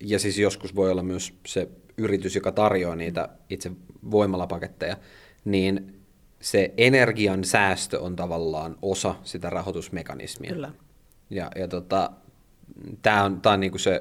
ja 0.00 0.18
siis 0.18 0.38
joskus 0.38 0.74
voi 0.74 0.90
olla 0.90 1.02
myös 1.02 1.34
se 1.46 1.68
yritys, 1.96 2.34
joka 2.34 2.52
tarjoaa 2.52 2.96
niitä 2.96 3.28
itse 3.50 3.72
voimalapaketteja, 4.10 4.96
niin 5.44 6.00
se 6.40 6.74
energian 6.76 7.44
säästö 7.44 8.00
on 8.00 8.16
tavallaan 8.16 8.76
osa 8.82 9.14
sitä 9.24 9.50
rahoitusmekanismia. 9.50 10.52
Kyllä. 10.52 10.72
Ja, 11.30 11.50
ja 11.56 11.68
tota, 11.68 12.10
tämä 13.02 13.24
on, 13.24 13.40
tää 13.40 13.52
on 13.52 13.60
niinku 13.60 13.78
se 13.78 14.00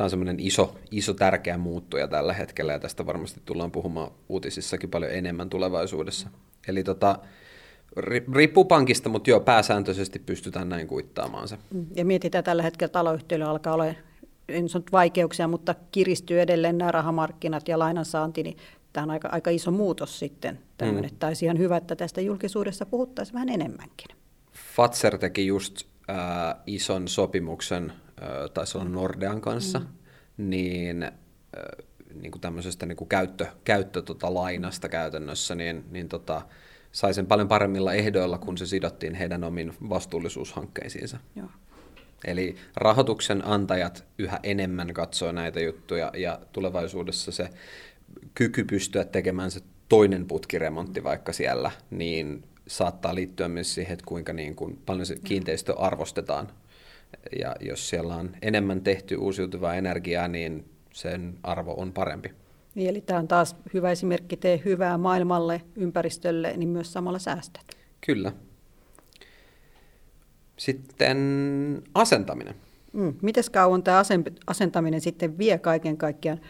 tämä 0.00 0.06
on 0.06 0.10
semmoinen 0.10 0.40
iso, 0.40 0.74
iso 0.90 1.14
tärkeä 1.14 1.58
muuttuja 1.58 2.08
tällä 2.08 2.32
hetkellä, 2.32 2.72
ja 2.72 2.78
tästä 2.78 3.06
varmasti 3.06 3.40
tullaan 3.44 3.70
puhumaan 3.70 4.10
uutisissakin 4.28 4.90
paljon 4.90 5.12
enemmän 5.12 5.50
tulevaisuudessa. 5.50 6.28
Eli 6.68 6.84
tota, 6.84 7.18
riippuu 8.34 8.64
pankista, 8.64 9.08
mutta 9.08 9.30
joo, 9.30 9.40
pääsääntöisesti 9.40 10.18
pystytään 10.18 10.68
näin 10.68 10.86
kuittaamaan 10.86 11.48
se. 11.48 11.58
Mm, 11.74 11.86
ja 11.94 12.04
mietitään 12.04 12.44
tällä 12.44 12.62
hetkellä 12.62 12.92
taloyhtiöillä 12.92 13.50
alkaa 13.50 13.74
olla, 13.74 13.94
en 14.48 14.68
sano 14.68 14.84
vaikeuksia, 14.92 15.48
mutta 15.48 15.74
kiristyy 15.92 16.40
edelleen 16.40 16.78
nämä 16.78 16.92
rahamarkkinat 16.92 17.68
ja 17.68 17.78
lainansaanti, 17.78 18.42
niin 18.42 18.56
tämä 18.92 19.04
on 19.04 19.10
aika, 19.10 19.28
aika 19.32 19.50
iso 19.50 19.70
muutos 19.70 20.18
sitten. 20.18 20.58
Tämmöinen. 20.78 21.10
Mm. 21.10 21.16
Tämä 21.18 21.28
olisi 21.28 21.44
ihan 21.44 21.58
hyvä, 21.58 21.76
että 21.76 21.96
tästä 21.96 22.20
julkisuudessa 22.20 22.86
puhuttaisiin 22.86 23.34
vähän 23.34 23.48
enemmänkin. 23.48 24.16
Fatser 24.76 25.18
teki 25.18 25.46
just 25.46 25.82
äh, 26.10 26.16
ison 26.66 27.08
sopimuksen 27.08 27.92
taisi 28.54 28.78
olla 28.78 28.88
Nordean 28.88 29.40
kanssa, 29.40 29.78
mm. 29.78 29.86
niin 30.50 31.12
niin 32.14 32.30
kuin 32.30 32.40
tämmöisestä 32.40 32.86
niin 32.86 32.96
kuin 32.96 33.08
käyttö, 33.08 33.46
käyttö 33.64 34.02
tota 34.02 34.34
lainasta 34.34 34.88
käytännössä, 34.88 35.54
niin, 35.54 35.84
niin 35.90 36.08
tota, 36.08 36.42
sai 36.92 37.14
sen 37.14 37.26
paljon 37.26 37.48
paremmilla 37.48 37.92
ehdoilla, 37.92 38.38
kun 38.38 38.58
se 38.58 38.66
sidottiin 38.66 39.14
heidän 39.14 39.44
omiin 39.44 39.72
vastuullisuushankkeisiinsa. 39.88 41.18
Joo. 41.36 41.48
Eli 42.24 42.56
rahoituksen 42.76 43.46
antajat 43.46 44.04
yhä 44.18 44.40
enemmän 44.42 44.94
katsoo 44.94 45.32
näitä 45.32 45.60
juttuja 45.60 46.10
ja 46.16 46.40
tulevaisuudessa 46.52 47.32
se 47.32 47.48
kyky 48.34 48.64
pystyä 48.64 49.04
tekemään 49.04 49.50
se 49.50 49.60
toinen 49.88 50.26
putkiremontti 50.26 51.04
vaikka 51.04 51.32
siellä, 51.32 51.70
niin 51.90 52.44
saattaa 52.66 53.14
liittyä 53.14 53.48
myös 53.48 53.74
siihen, 53.74 53.92
että 53.92 54.06
kuinka 54.06 54.32
niin 54.32 54.56
kuin 54.56 54.78
paljon 54.86 55.06
se 55.06 55.16
kiinteistö 55.24 55.78
arvostetaan. 55.78 56.52
Ja 57.38 57.56
jos 57.60 57.88
siellä 57.88 58.14
on 58.14 58.36
enemmän 58.42 58.80
tehty 58.80 59.16
uusiutuvaa 59.16 59.74
energiaa, 59.74 60.28
niin 60.28 60.70
sen 60.92 61.38
arvo 61.42 61.74
on 61.76 61.92
parempi. 61.92 62.30
Niin, 62.74 62.90
eli 62.90 63.00
tämä 63.00 63.20
on 63.20 63.28
taas 63.28 63.56
hyvä 63.74 63.90
esimerkki, 63.90 64.36
tee 64.36 64.62
hyvää 64.64 64.98
maailmalle, 64.98 65.62
ympäristölle, 65.76 66.56
niin 66.56 66.68
myös 66.68 66.92
samalla 66.92 67.18
säästät. 67.18 67.64
Kyllä. 68.06 68.32
Sitten 70.56 71.18
asentaminen. 71.94 72.54
Mm. 72.92 73.14
Miten 73.22 73.44
kauan 73.52 73.82
tämä 73.82 74.02
asentaminen 74.46 75.00
sitten 75.00 75.38
vie 75.38 75.58
kaiken 75.58 75.96
kaikkiaan? 75.96 76.40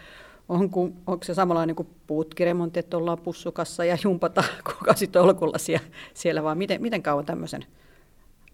On, 0.48 0.70
kun, 0.70 0.96
onko 1.06 1.24
se 1.24 1.34
samanlainen 1.34 1.76
kuin 1.76 1.88
putkiremontti, 2.06 2.80
että 2.80 2.96
ollaan 2.96 3.18
pussukassa 3.18 3.84
ja 3.84 3.98
jumpata 4.04 4.44
kuukausitolkulla 4.72 5.58
siellä, 5.58 5.86
siellä 6.14 6.42
vaan 6.42 6.58
miten, 6.58 6.82
miten 6.82 7.02
kauan 7.02 7.26
tämmöisen 7.26 7.64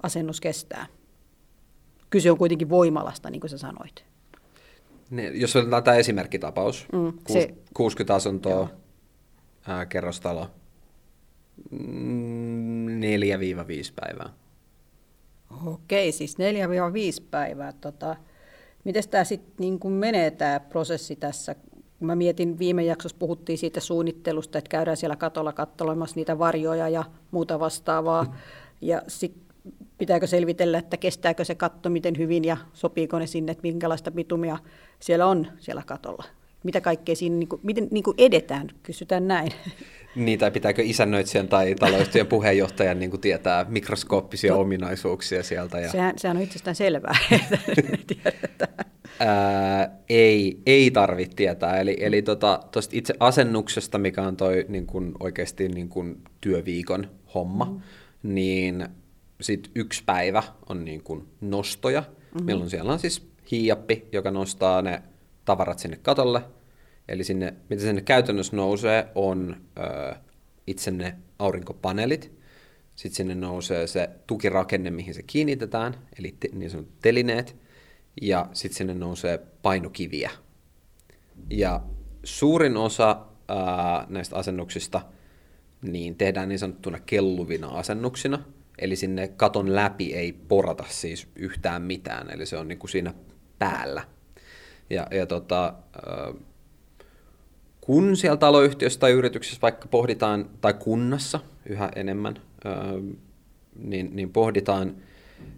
asennus 0.02 0.40
kestää? 0.40 0.86
Kyse 2.10 2.30
on 2.30 2.38
kuitenkin 2.38 2.68
voimalasta, 2.68 3.30
niin 3.30 3.40
kuin 3.40 3.50
sä 3.50 3.58
sanoit. 3.58 4.04
Ne, 5.10 5.28
jos 5.28 5.56
otetaan 5.56 5.82
tämä 5.82 5.96
esimerkkitapaus, 5.96 6.86
mm, 6.92 7.12
se, 7.28 7.54
60 7.74 8.14
asuntoa, 8.14 8.68
ää, 9.68 9.86
kerrostalo, 9.86 10.50
4-5 11.72 11.76
mm, 11.76 13.68
päivää. 14.00 14.32
Okei, 15.66 16.12
siis 16.12 16.36
4-5 16.38 16.38
päivää. 17.30 17.72
Tota, 17.72 18.16
Miten 18.86 19.08
tämä 19.10 19.24
sitten 19.24 19.54
niin 19.58 19.92
menee 19.92 20.30
tämä 20.30 20.60
prosessi 20.60 21.16
tässä? 21.16 21.54
Mä 22.00 22.16
mietin, 22.16 22.58
viime 22.58 22.84
jaksossa 22.84 23.16
puhuttiin 23.18 23.58
siitä 23.58 23.80
suunnittelusta, 23.80 24.58
että 24.58 24.68
käydään 24.68 24.96
siellä 24.96 25.16
katolla 25.16 25.52
kattelemassa 25.52 26.16
niitä 26.16 26.38
varjoja 26.38 26.88
ja 26.88 27.04
muuta 27.30 27.60
vastaavaa. 27.60 28.24
Mm. 28.24 28.30
Ja 28.80 29.02
sitten 29.08 29.42
pitääkö 29.98 30.26
selvitellä, 30.26 30.78
että 30.78 30.96
kestääkö 30.96 31.44
se 31.44 31.54
katto 31.54 31.90
miten 31.90 32.18
hyvin 32.18 32.44
ja 32.44 32.56
sopiiko 32.72 33.18
ne 33.18 33.26
sinne, 33.26 33.52
että 33.52 33.62
minkälaista 33.62 34.10
bitumia 34.10 34.58
siellä 35.00 35.26
on 35.26 35.46
siellä 35.58 35.82
katolla. 35.86 36.24
Mitä 36.64 36.80
kaikkea 36.80 37.16
siinä, 37.16 37.36
niin 37.36 37.48
kuin, 37.48 37.60
miten 37.64 37.88
niin 37.90 38.04
kuin 38.04 38.14
edetään, 38.18 38.68
kysytään 38.82 39.28
näin. 39.28 39.52
Niin, 40.16 40.38
tai 40.38 40.50
pitääkö 40.50 40.82
isännöitsijän 40.84 41.48
tai 41.48 41.74
taloyhtiön 41.74 42.26
puheenjohtajan 42.26 42.98
niin 42.98 43.10
kuin 43.10 43.20
tietää 43.20 43.66
mikroskooppisia 43.68 44.52
to, 44.52 44.60
ominaisuuksia 44.60 45.42
sieltä? 45.42 45.80
Ja... 45.80 45.90
Sehän, 45.90 46.18
sehän 46.18 46.36
on 46.36 46.42
itsestään 46.42 46.74
selvää, 46.74 47.16
että 47.32 47.58
tiedetään. 48.06 48.86
Ää, 49.20 49.98
ei, 50.08 50.60
ei 50.66 50.90
tarvitse 50.90 51.36
tietää. 51.36 51.80
Eli, 51.80 51.96
eli 52.00 52.22
tota, 52.22 52.60
itse 52.92 53.14
asennuksesta, 53.20 53.98
mikä 53.98 54.22
on 54.22 54.36
toi 54.36 54.66
niin 54.68 54.86
kuin 54.86 55.12
oikeasti 55.20 55.68
niin 55.68 55.88
kuin 55.88 56.20
työviikon 56.40 57.10
homma, 57.34 57.64
mm. 57.64 57.80
niin 58.34 58.88
sit 59.40 59.70
yksi 59.74 60.02
päivä 60.06 60.42
on 60.68 60.84
niin 60.84 61.02
kuin 61.02 61.28
nostoja, 61.40 62.00
mm-hmm. 62.00 62.44
milloin 62.44 62.70
siellä 62.70 62.92
on 62.92 62.98
siis 62.98 63.28
hiiappi, 63.50 64.08
joka 64.12 64.30
nostaa 64.30 64.82
ne 64.82 65.02
tavarat 65.44 65.78
sinne 65.78 65.96
katolle. 65.96 66.42
Eli 67.08 67.24
sinne, 67.24 67.54
mitä 67.68 67.82
sinne 67.82 68.00
käytännössä 68.00 68.56
nousee, 68.56 69.08
on 69.14 69.56
ö, 69.78 70.14
itse 70.66 70.90
ne 70.90 71.16
aurinkopaneelit. 71.38 72.32
Sitten 72.96 73.16
sinne 73.16 73.34
nousee 73.34 73.86
se 73.86 74.10
tukirakenne, 74.26 74.90
mihin 74.90 75.14
se 75.14 75.22
kiinnitetään, 75.22 75.94
eli 76.18 76.36
te, 76.40 76.48
niin 76.52 76.70
sanotut 76.70 77.00
telineet. 77.02 77.56
Ja 78.22 78.48
sitten 78.52 78.76
sinne 78.76 78.94
nousee 78.94 79.38
painokiviä. 79.62 80.30
Ja 81.50 81.80
suurin 82.24 82.76
osa 82.76 83.26
ää, 83.48 84.06
näistä 84.08 84.36
asennuksista 84.36 85.02
niin 85.82 86.16
tehdään 86.16 86.48
niin 86.48 86.58
sanottuna 86.58 86.98
kelluvina 87.06 87.68
asennuksina– 87.68 88.44
Eli 88.78 88.96
sinne 88.96 89.28
katon 89.28 89.74
läpi 89.74 90.14
ei 90.14 90.32
porata 90.32 90.84
siis 90.88 91.28
yhtään 91.36 91.82
mitään, 91.82 92.30
eli 92.30 92.46
se 92.46 92.56
on 92.56 92.68
niin 92.68 92.78
kuin 92.78 92.90
siinä 92.90 93.14
päällä. 93.58 94.04
Ja, 94.90 95.06
ja 95.10 95.26
tota, 95.26 95.74
kun 97.80 98.16
siellä 98.16 98.36
taloyhtiössä 98.36 99.00
tai 99.00 99.12
yrityksessä 99.12 99.62
vaikka 99.62 99.88
pohditaan, 99.88 100.50
tai 100.60 100.74
kunnassa 100.74 101.40
yhä 101.66 101.90
enemmän, 101.96 102.36
niin, 103.78 104.16
niin 104.16 104.32
pohditaan 104.32 104.96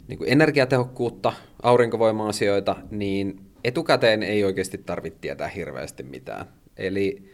niin 0.09 0.19
kuin 0.19 0.33
energiatehokkuutta, 0.33 1.33
aurinkovoima-asioita, 1.63 2.77
niin 2.91 3.41
etukäteen 3.65 4.23
ei 4.23 4.45
oikeasti 4.45 4.79
tarvitse 4.79 5.19
tietää 5.21 5.49
hirveästi 5.49 6.03
mitään. 6.03 6.47
Eli 6.77 7.33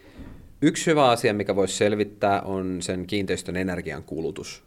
yksi 0.62 0.90
hyvä 0.90 1.08
asia, 1.08 1.34
mikä 1.34 1.56
voisi 1.56 1.76
selvittää, 1.76 2.42
on 2.42 2.82
sen 2.82 3.06
kiinteistön 3.06 3.56
energian 3.56 4.02
kulutus 4.02 4.64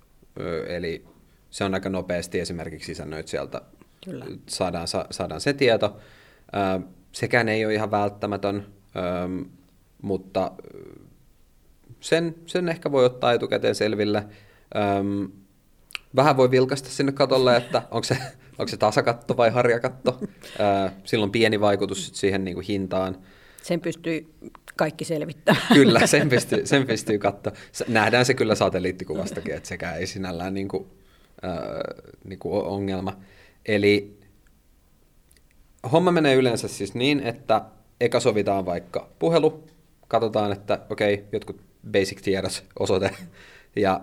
Eli 0.67 1.05
se 1.49 1.63
on 1.63 1.73
aika 1.73 1.89
nopeasti 1.89 2.39
esimerkiksi 2.39 2.85
sisännöitsijältä 2.85 3.61
Kyllä. 4.05 4.25
Saadaan, 4.47 4.87
sa, 4.87 5.05
saadaan 5.11 5.41
se 5.41 5.53
tieto. 5.53 5.97
Sekään 7.11 7.49
ei 7.49 7.65
ole 7.65 7.73
ihan 7.73 7.91
välttämätön, 7.91 8.65
mutta 10.01 10.51
sen, 11.99 12.35
sen 12.45 12.69
ehkä 12.69 12.91
voi 12.91 13.05
ottaa 13.05 13.33
etukäteen 13.33 13.75
selville. 13.75 14.25
Vähän 16.15 16.37
voi 16.37 16.51
vilkaista 16.51 16.89
sinne 16.89 17.11
katolle, 17.11 17.57
että 17.57 17.81
onko 17.91 18.03
se, 18.03 18.17
onko 18.57 18.67
se 18.67 18.77
tasakatto 18.77 19.37
vai 19.37 19.49
harjakatto. 19.49 20.19
Silloin 21.03 21.31
pieni 21.31 21.59
vaikutus 21.59 22.11
siihen 22.13 22.43
niin 22.43 22.55
kuin 22.55 22.65
hintaan. 22.65 23.17
Sen 23.67 23.81
pystyy 23.81 24.33
kaikki 24.75 25.05
selvittämään. 25.05 25.67
Kyllä, 25.73 26.07
sen 26.07 26.29
pystyy, 26.29 26.65
sen 26.65 26.87
pystyy 26.87 27.17
katsoa. 27.17 27.53
Nähdään 27.87 28.25
se 28.25 28.33
kyllä 28.33 28.55
satelliittikuvastakin, 28.55 29.55
että 29.55 29.69
sekään 29.69 29.97
ei 29.97 30.07
sinällään 30.07 30.53
niin 30.53 30.67
kuin, 30.67 30.87
äh, 31.45 31.51
niin 32.23 32.39
kuin 32.39 32.65
ongelma. 32.65 33.19
Eli 33.65 34.19
homma 35.91 36.11
menee 36.11 36.35
yleensä 36.35 36.67
siis 36.67 36.93
niin, 36.93 37.19
että 37.19 37.61
eka 38.01 38.19
sovitaan 38.19 38.65
vaikka 38.65 39.09
puhelu, 39.19 39.67
katsotaan, 40.07 40.51
että 40.51 40.79
okei, 40.89 41.13
okay, 41.13 41.25
jotkut 41.31 41.61
basic 41.91 42.21
tiedot, 42.21 42.63
osoite, 42.79 43.09
ja 43.75 44.01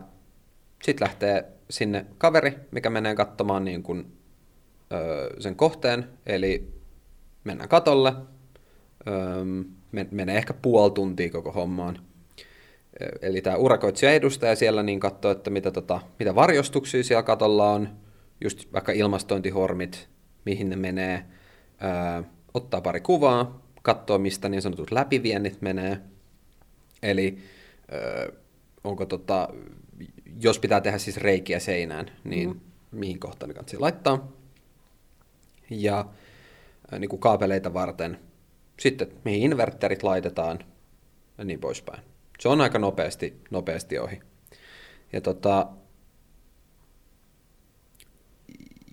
sitten 0.83 1.09
lähtee 1.09 1.45
sinne 1.71 2.07
kaveri, 2.19 2.59
mikä 2.71 2.91
menee 2.91 3.15
katsomaan 3.15 3.65
niin 3.65 3.83
kuin, 3.83 4.13
ö, 4.93 5.41
sen 5.41 5.57
kohteen, 5.57 6.09
eli 6.27 6.75
mennään 7.45 7.69
katolle, 7.69 8.13
menee 10.11 10.37
ehkä 10.37 10.55
puoli 10.55 10.91
tuntia 10.91 11.31
koko 11.31 11.53
hommaan. 11.53 11.99
Eli 13.23 13.43
tämä 13.43 13.57
urakoitsija 13.57 14.13
edustaja 14.13 14.57
siellä 14.57 14.83
niin 14.83 15.01
katsoo, 15.01 15.31
että 15.31 15.51
mitä, 15.51 15.71
tota, 15.71 16.01
mitä 16.19 16.35
varjostuksia 16.35 17.05
siellä 17.05 17.23
katolla 17.23 17.71
on, 17.71 17.89
just 18.41 18.73
vaikka 18.73 18.93
ilmastointihormit, 18.93 20.09
mihin 20.45 20.71
ne 20.71 20.77
menee, 20.77 21.25
ää, 21.79 22.25
ottaa 22.55 22.81
pari 22.81 23.01
kuvaa, 23.01 23.63
katsoo, 23.83 24.19
mistä 24.19 24.49
niin 24.49 24.63
sanotut 24.63 24.91
läpiviennit 24.91 25.63
menee. 25.63 26.01
Eli 27.03 27.39
ää, 27.91 28.29
onko 28.85 29.07
tota, 29.07 29.49
jos 30.41 30.59
pitää 30.59 30.81
tehdä 30.81 30.99
siis 30.99 31.17
reikiä 31.17 31.59
seinään, 31.59 32.11
niin 32.25 32.49
mm. 32.49 32.61
mihin 32.91 33.19
kohtaan 33.19 33.49
ne 33.49 33.55
kannattaa 33.55 33.81
laittaa. 33.81 34.33
Ja 35.71 36.07
niin 36.99 37.09
kuin 37.09 37.21
kaapeleita 37.21 37.75
varten 37.75 38.19
sitten 38.81 39.09
mihin 39.25 39.43
inverterit 39.43 40.03
laitetaan 40.03 40.59
ja 41.39 41.45
niin 41.45 41.61
poispäin. 41.61 42.03
Se 42.41 42.49
on 42.49 42.61
aika 42.61 42.79
nopeasti, 42.79 43.41
nopeasti 43.51 43.99
ohi. 43.99 44.21
Ja 45.13 45.21
tota, 45.21 45.67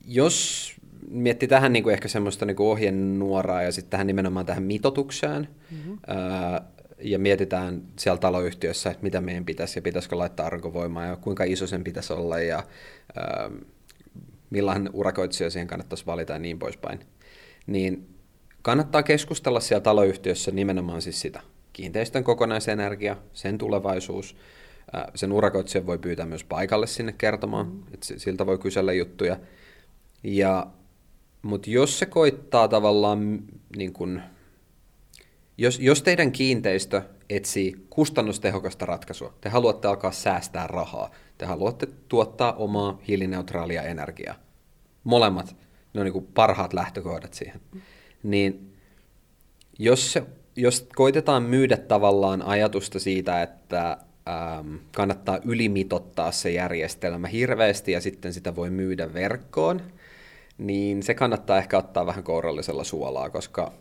jos 0.05 0.71
miettii 1.09 1.47
tähän 1.47 1.73
niin 1.73 1.83
kuin 1.83 1.93
ehkä 1.93 2.07
semmoista 2.07 2.45
niin 2.45 2.55
kuin 2.55 2.67
ohjenuoraa 2.67 3.63
ja 3.63 3.71
sitten 3.71 3.89
tähän 3.89 4.07
nimenomaan 4.07 4.45
tähän 4.45 4.63
mitotukseen, 4.63 5.47
mm-hmm. 5.71 5.97
ää, 6.07 6.61
ja 6.99 7.19
mietitään 7.19 7.81
siellä 7.99 8.19
taloyhtiössä, 8.19 8.89
että 8.89 9.03
mitä 9.03 9.21
meidän 9.21 9.45
pitäisi 9.45 9.77
ja 9.77 9.81
pitäisikö 9.81 10.17
laittaa 10.17 10.45
arvovoimaa 10.45 11.05
ja 11.05 11.15
kuinka 11.15 11.43
iso 11.43 11.67
sen 11.67 11.83
pitäisi 11.83 12.13
olla 12.13 12.39
ja 12.39 12.63
ää, 13.15 13.51
millainen 14.49 14.89
urakoitsija 14.93 15.49
siihen 15.49 15.67
kannattaisi 15.67 16.05
valita 16.05 16.33
ja 16.33 16.39
niin 16.39 16.59
poispäin, 16.59 16.99
niin 17.67 18.07
kannattaa 18.61 19.03
keskustella 19.03 19.59
siellä 19.59 19.81
taloyhtiössä 19.81 20.51
nimenomaan 20.51 21.01
siis 21.01 21.21
sitä 21.21 21.41
kiinteistön 21.73 22.23
kokonaisenergia, 22.23 23.17
sen 23.33 23.57
tulevaisuus. 23.57 24.35
Sen 25.15 25.31
urakoitsijan 25.31 25.85
voi 25.85 25.97
pyytää 25.97 26.25
myös 26.25 26.43
paikalle 26.43 26.87
sinne 26.87 27.11
kertomaan, 27.11 27.67
mm. 27.67 27.83
että 27.93 28.07
siltä 28.17 28.45
voi 28.45 28.57
kysellä 28.57 28.93
juttuja. 28.93 29.37
Ja, 30.23 30.67
mutta 31.41 31.69
jos 31.69 31.99
se 31.99 32.05
koittaa 32.05 32.67
tavallaan, 32.67 33.39
niin 33.77 33.93
kun, 33.93 34.21
jos, 35.57 35.79
jos 35.79 36.01
teidän 36.01 36.31
kiinteistö 36.31 37.01
etsii 37.29 37.85
kustannustehokasta 37.89 38.85
ratkaisua, 38.85 39.33
te 39.41 39.49
haluatte 39.49 39.87
alkaa 39.87 40.11
säästää 40.11 40.67
rahaa, 40.67 41.11
te 41.37 41.45
haluatte 41.45 41.87
tuottaa 42.07 42.53
omaa 42.53 42.99
hiilineutraalia 43.07 43.83
energiaa, 43.83 44.35
molemmat, 45.03 45.55
ne 45.93 46.01
on 46.01 46.05
niin 46.05 46.27
parhaat 46.33 46.73
lähtökohdat 46.73 47.33
siihen, 47.33 47.61
niin 48.23 48.73
jos, 49.79 50.13
se, 50.13 50.23
jos 50.55 50.87
koitetaan 50.95 51.43
myydä 51.43 51.77
tavallaan 51.77 52.41
ajatusta 52.41 52.99
siitä, 52.99 53.41
että 53.41 53.97
ähm, 54.29 54.75
kannattaa 54.95 55.39
ylimitottaa 55.45 56.31
se 56.31 56.51
järjestelmä 56.51 57.27
hirveästi 57.27 57.91
ja 57.91 58.01
sitten 58.01 58.33
sitä 58.33 58.55
voi 58.55 58.69
myydä 58.69 59.13
verkkoon, 59.13 59.81
niin 60.57 61.03
se 61.03 61.13
kannattaa 61.13 61.57
ehkä 61.57 61.77
ottaa 61.77 62.05
vähän 62.05 62.23
kourallisella 62.23 62.83
suolaa, 62.83 63.29
koska 63.29 63.73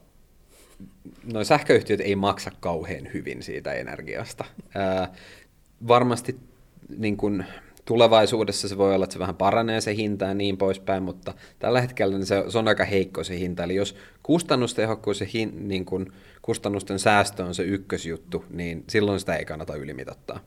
noin 1.33 1.45
sähköyhtiöt 1.47 2.01
ei 2.01 2.17
maksa 2.17 2.51
kauhean 2.61 3.09
hyvin 3.15 3.43
siitä 3.43 3.73
energiasta. 3.73 4.45
Ää, 4.75 5.13
varmasti 5.89 6.37
niin 6.99 7.17
kun, 7.17 7.45
tulevaisuudessa 7.91 8.69
se 8.69 8.79
voi 8.79 8.95
olla, 8.95 9.05
että 9.05 9.13
se 9.13 9.19
vähän 9.19 9.37
paranee 9.37 9.81
se 9.81 9.97
hinta 9.97 10.25
ja 10.25 10.35
niin 10.35 10.57
poispäin, 10.57 11.03
mutta 11.03 11.35
tällä 11.59 11.81
hetkellä 11.81 12.19
niin 12.19 12.27
se, 12.27 12.45
se 12.49 12.59
on 12.59 12.69
aika 12.69 12.85
heikko 12.85 13.25
se 13.25 13.39
hinta. 13.39 13.65
Eli 13.65 13.75
jos 13.75 13.97
kustannustehokkuus 14.23 15.21
ja 15.21 15.27
hin, 15.35 15.69
niin 15.69 15.85
kun, 15.85 16.13
kustannusten 16.43 16.99
säästö 16.99 17.45
on 17.45 17.55
se 17.55 17.63
ykkösjuttu, 17.63 18.45
niin 18.51 18.85
silloin 18.89 19.21
sitä 19.21 19.35
ei 19.35 19.45
kannata 19.45 19.77
ylimitottaa. 19.77 20.41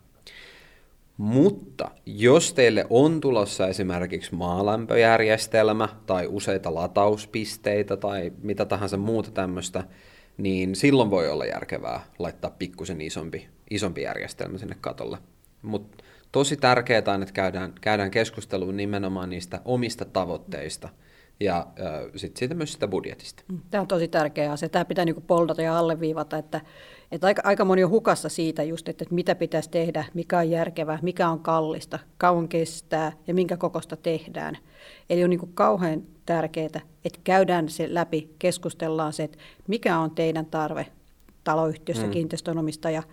Mutta 1.18 1.92
jos 2.06 2.54
teille 2.54 2.86
on 2.90 3.22
tulossa 3.22 3.68
esimerkiksi 3.68 4.36
maalämpöjärjestelmä 4.36 5.90
tai 6.06 6.28
useita 6.28 6.76
latauspisteitä 6.76 7.98
tai 7.98 8.32
mitä 8.42 8.66
tahansa 8.66 8.98
muuta 8.98 9.32
tämmöistä, 9.32 9.84
niin 10.38 10.76
silloin 10.76 11.10
voi 11.10 11.30
olla 11.30 11.46
järkevää 11.46 12.06
laittaa 12.20 12.52
pikkusen 12.60 13.02
isompi, 13.02 13.48
isompi 13.70 14.02
järjestelmä 14.02 14.58
sinne 14.58 14.76
katolle. 14.82 15.18
Mutta 15.62 16.04
tosi 16.34 16.58
tärkeää 16.58 17.04
on, 17.08 17.22
että 17.22 17.34
käydään, 17.34 17.74
käydään 17.82 18.12
keskustelua 18.12 18.72
nimenomaan 18.72 19.30
niistä 19.30 19.62
omista 19.66 20.06
tavoitteista 20.06 20.90
ja 21.40 21.58
äh, 21.58 22.12
sitten 22.16 22.40
siitä 22.40 22.56
myös 22.56 22.74
sitä 22.74 22.88
budjetista. 22.88 23.44
Mm, 23.48 23.60
Tämä 23.72 23.82
on 23.82 23.88
tosi 23.88 24.08
tärkeä 24.08 24.52
asia. 24.52 24.70
Tämä 24.70 24.86
pitää 24.86 25.06
niin 25.06 25.22
poldata 25.28 25.62
ja 25.62 25.78
alleviivata, 25.78 26.38
että, 26.38 26.62
että 27.12 27.28
aika, 27.28 27.42
aika 27.46 27.66
moni 27.66 27.84
on 27.84 27.90
hukassa 27.90 28.30
siitä 28.30 28.64
just, 28.64 28.90
että, 28.90 29.04
että 29.04 29.16
mitä 29.16 29.36
pitäisi 29.36 29.70
tehdä, 29.70 30.06
mikä 30.14 30.38
on 30.38 30.50
järkevää, 30.50 31.00
mikä 31.02 31.30
on 31.30 31.40
kallista, 31.40 32.00
kauan 32.18 32.48
kestää 32.48 33.12
ja 33.28 33.34
minkä 33.34 33.58
kokosta 33.58 33.96
tehdään. 33.96 34.58
Eli 35.10 35.24
on 35.24 35.30
niin 35.30 35.54
kauhean 35.54 36.04
tärkeää, 36.26 36.82
että 37.06 37.20
käydään 37.24 37.70
se 37.70 37.94
läpi, 37.94 38.36
keskustellaan 38.40 39.14
se, 39.14 39.24
että 39.24 39.38
mikä 39.68 40.00
on 40.00 40.12
teidän 40.12 40.46
tarve 40.46 40.86
taloyhtiössä, 41.44 42.06
mm. 42.06 42.12
kiinteistönomistaja. 42.12 43.04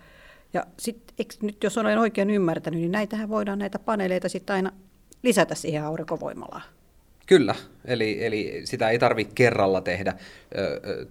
Ja 0.53 0.65
sitten 0.79 1.25
nyt 1.41 1.63
jos 1.63 1.77
olen 1.77 1.97
oikein 1.97 2.29
ymmärtänyt, 2.29 2.79
niin 2.79 2.91
näitähän 2.91 3.29
voidaan 3.29 3.59
näitä 3.59 3.79
paneeleita 3.79 4.29
sitten 4.29 4.55
aina 4.55 4.71
lisätä 5.23 5.55
siihen 5.55 5.83
aurinkovoimalaan. 5.83 6.63
Kyllä, 7.25 7.55
eli, 7.85 8.25
eli 8.25 8.61
sitä 8.65 8.89
ei 8.89 8.99
tarvitse 8.99 9.33
kerralla 9.35 9.81
tehdä. 9.81 10.13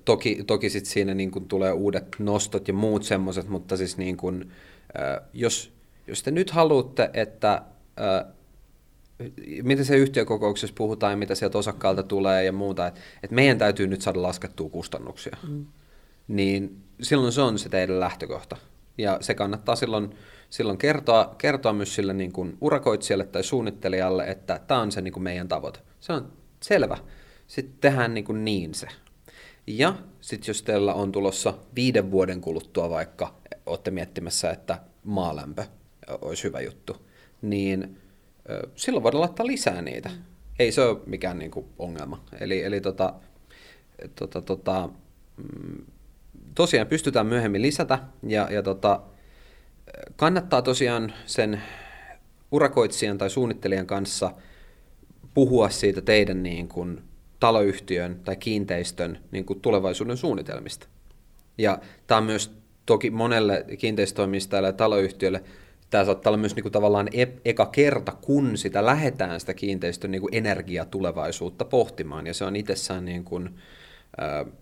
toki 0.05 0.45
toki 0.47 0.71
sitten 0.71 0.93
siinä 0.93 1.15
niin 1.15 1.31
kun 1.31 1.49
tulee 1.49 1.73
uudet 1.73 2.07
nostot 2.19 2.69
ja 2.69 2.75
muut 2.75 3.03
semmoiset, 3.03 3.49
mutta 3.49 3.77
siis 3.77 3.99
niin 3.99 4.17
kun, 4.17 4.51
jos, 5.33 5.73
jos 6.07 6.23
te 6.23 6.31
nyt 6.31 6.51
haluatte, 6.51 7.11
että 7.15 7.63
miten 9.63 9.85
se 9.85 9.97
yhtiökokouksessa 9.97 10.75
puhutaan 10.77 11.13
ja 11.13 11.17
mitä 11.17 11.35
sieltä 11.35 11.59
osakkaalta 11.59 12.03
tulee 12.03 12.45
ja 12.45 12.53
muuta, 12.53 12.87
että, 12.87 13.01
että 13.23 13.35
meidän 13.35 13.59
täytyy 13.59 13.87
nyt 13.87 14.03
saada 14.03 14.23
laskettua 14.23 14.71
kustannuksia, 14.71 15.37
mm. 15.49 15.67
niin 16.29 16.77
silloin 17.03 17.33
se 17.33 17.41
on 17.41 17.59
se 17.59 17.69
teidän 17.69 18.01
lähtökohta. 18.01 18.57
Ja 18.99 19.19
se 19.21 19.35
kannattaa 19.35 19.77
silloin, 19.77 20.11
silloin 20.51 20.79
kertoa, 20.79 21.35
kertoa 21.39 21.73
myös 21.73 21.95
sille 21.95 22.13
niin 22.13 22.33
kuin 22.33 22.59
urakoitsijalle 22.61 23.25
tai 23.25 23.45
suunnittelijalle, 23.45 24.25
että 24.25 24.61
tämä 24.67 24.81
on 24.81 24.93
se 24.93 25.01
niin 25.01 25.13
kuin 25.13 25.23
meidän 25.23 25.49
tavoite. 25.49 25.81
Se 26.01 26.13
on 26.13 26.33
selvä. 26.61 26.97
Sitten 27.47 27.77
tehdään 27.81 28.15
niin, 28.15 28.25
kuin 28.25 28.45
niin 28.45 28.75
se. 28.75 28.87
Ja 29.67 29.95
sitten 30.21 30.49
jos 30.49 30.63
teillä 30.63 30.95
on 30.95 31.13
tulossa 31.13 31.55
viiden 31.75 32.11
vuoden 32.11 32.41
kuluttua 32.41 32.91
vaikka, 32.91 33.35
olette 33.67 33.91
miettimässä, 33.91 34.51
että 34.51 34.81
maalämpö 35.05 35.65
olisi 36.21 36.45
hyvä 36.45 36.61
juttu, 36.61 36.97
niin 37.43 37.99
silloin 38.77 39.03
voidaan 39.03 39.21
laittaa 39.21 39.47
lisää 39.47 39.83
niitä. 39.83 40.09
Mm. 40.09 40.23
Ei 40.59 40.73
se 40.73 40.83
ole 40.83 40.99
mikään 41.07 41.39
niin 41.39 41.51
kuin, 41.51 41.67
ongelma. 41.79 42.25
Eli, 42.41 42.63
eli 42.63 42.81
tota, 42.81 43.15
tota, 44.15 44.43
tota, 44.43 44.89
mm, 45.37 45.85
tosiaan 46.55 46.87
pystytään 46.87 47.27
myöhemmin 47.27 47.63
lisätä 47.63 47.99
ja, 48.23 48.49
ja 48.51 48.63
tota, 48.63 49.01
kannattaa 50.17 50.63
tosiaan 50.63 51.13
sen 51.27 51.63
urakoitsijan 52.53 53.19
tai 53.19 53.31
suunnittelijan 53.31 53.87
kanssa 53.87 54.35
puhua 55.35 55.69
siitä 55.69 56.01
teidän 56.01 56.43
niin 56.43 56.69
kuin, 56.69 57.03
taloyhtiön 57.41 58.21
tai 58.25 58.37
kiinteistön 58.37 59.19
niin 59.31 59.45
kuin, 59.45 59.61
tulevaisuuden 59.61 60.17
suunnitelmista. 60.17 60.87
Ja 61.59 61.79
tämä 62.07 62.19
on 62.19 62.25
myös 62.25 62.51
toki 62.87 63.11
monelle 63.11 63.65
kiinteistöomistajalle 63.79 64.69
ja 64.69 64.73
taloyhtiölle 64.73 65.43
tämä 65.91 66.05
saattaa 66.05 66.31
olla 66.31 66.39
myös 66.39 66.55
niin 66.55 66.65
kuin 66.65 66.73
tavallaan 66.73 67.09
e- 67.13 67.41
eka 67.45 67.67
kerta, 67.67 68.13
kun 68.13 68.57
sitä 68.57 68.87
lähdetään 68.87 69.41
sitä 69.41 69.55
kiinteistön 69.55 70.11
niin 70.11 70.21
kuin 70.21 70.35
energiatulevaisuutta 70.35 71.65
pohtimaan, 71.65 72.27
ja 72.27 72.35
se 72.35 72.45
on 72.45 72.57
itsessään 72.57 73.05
niin 73.05 73.25
kuin, 73.25 73.47
äh, 74.23 74.53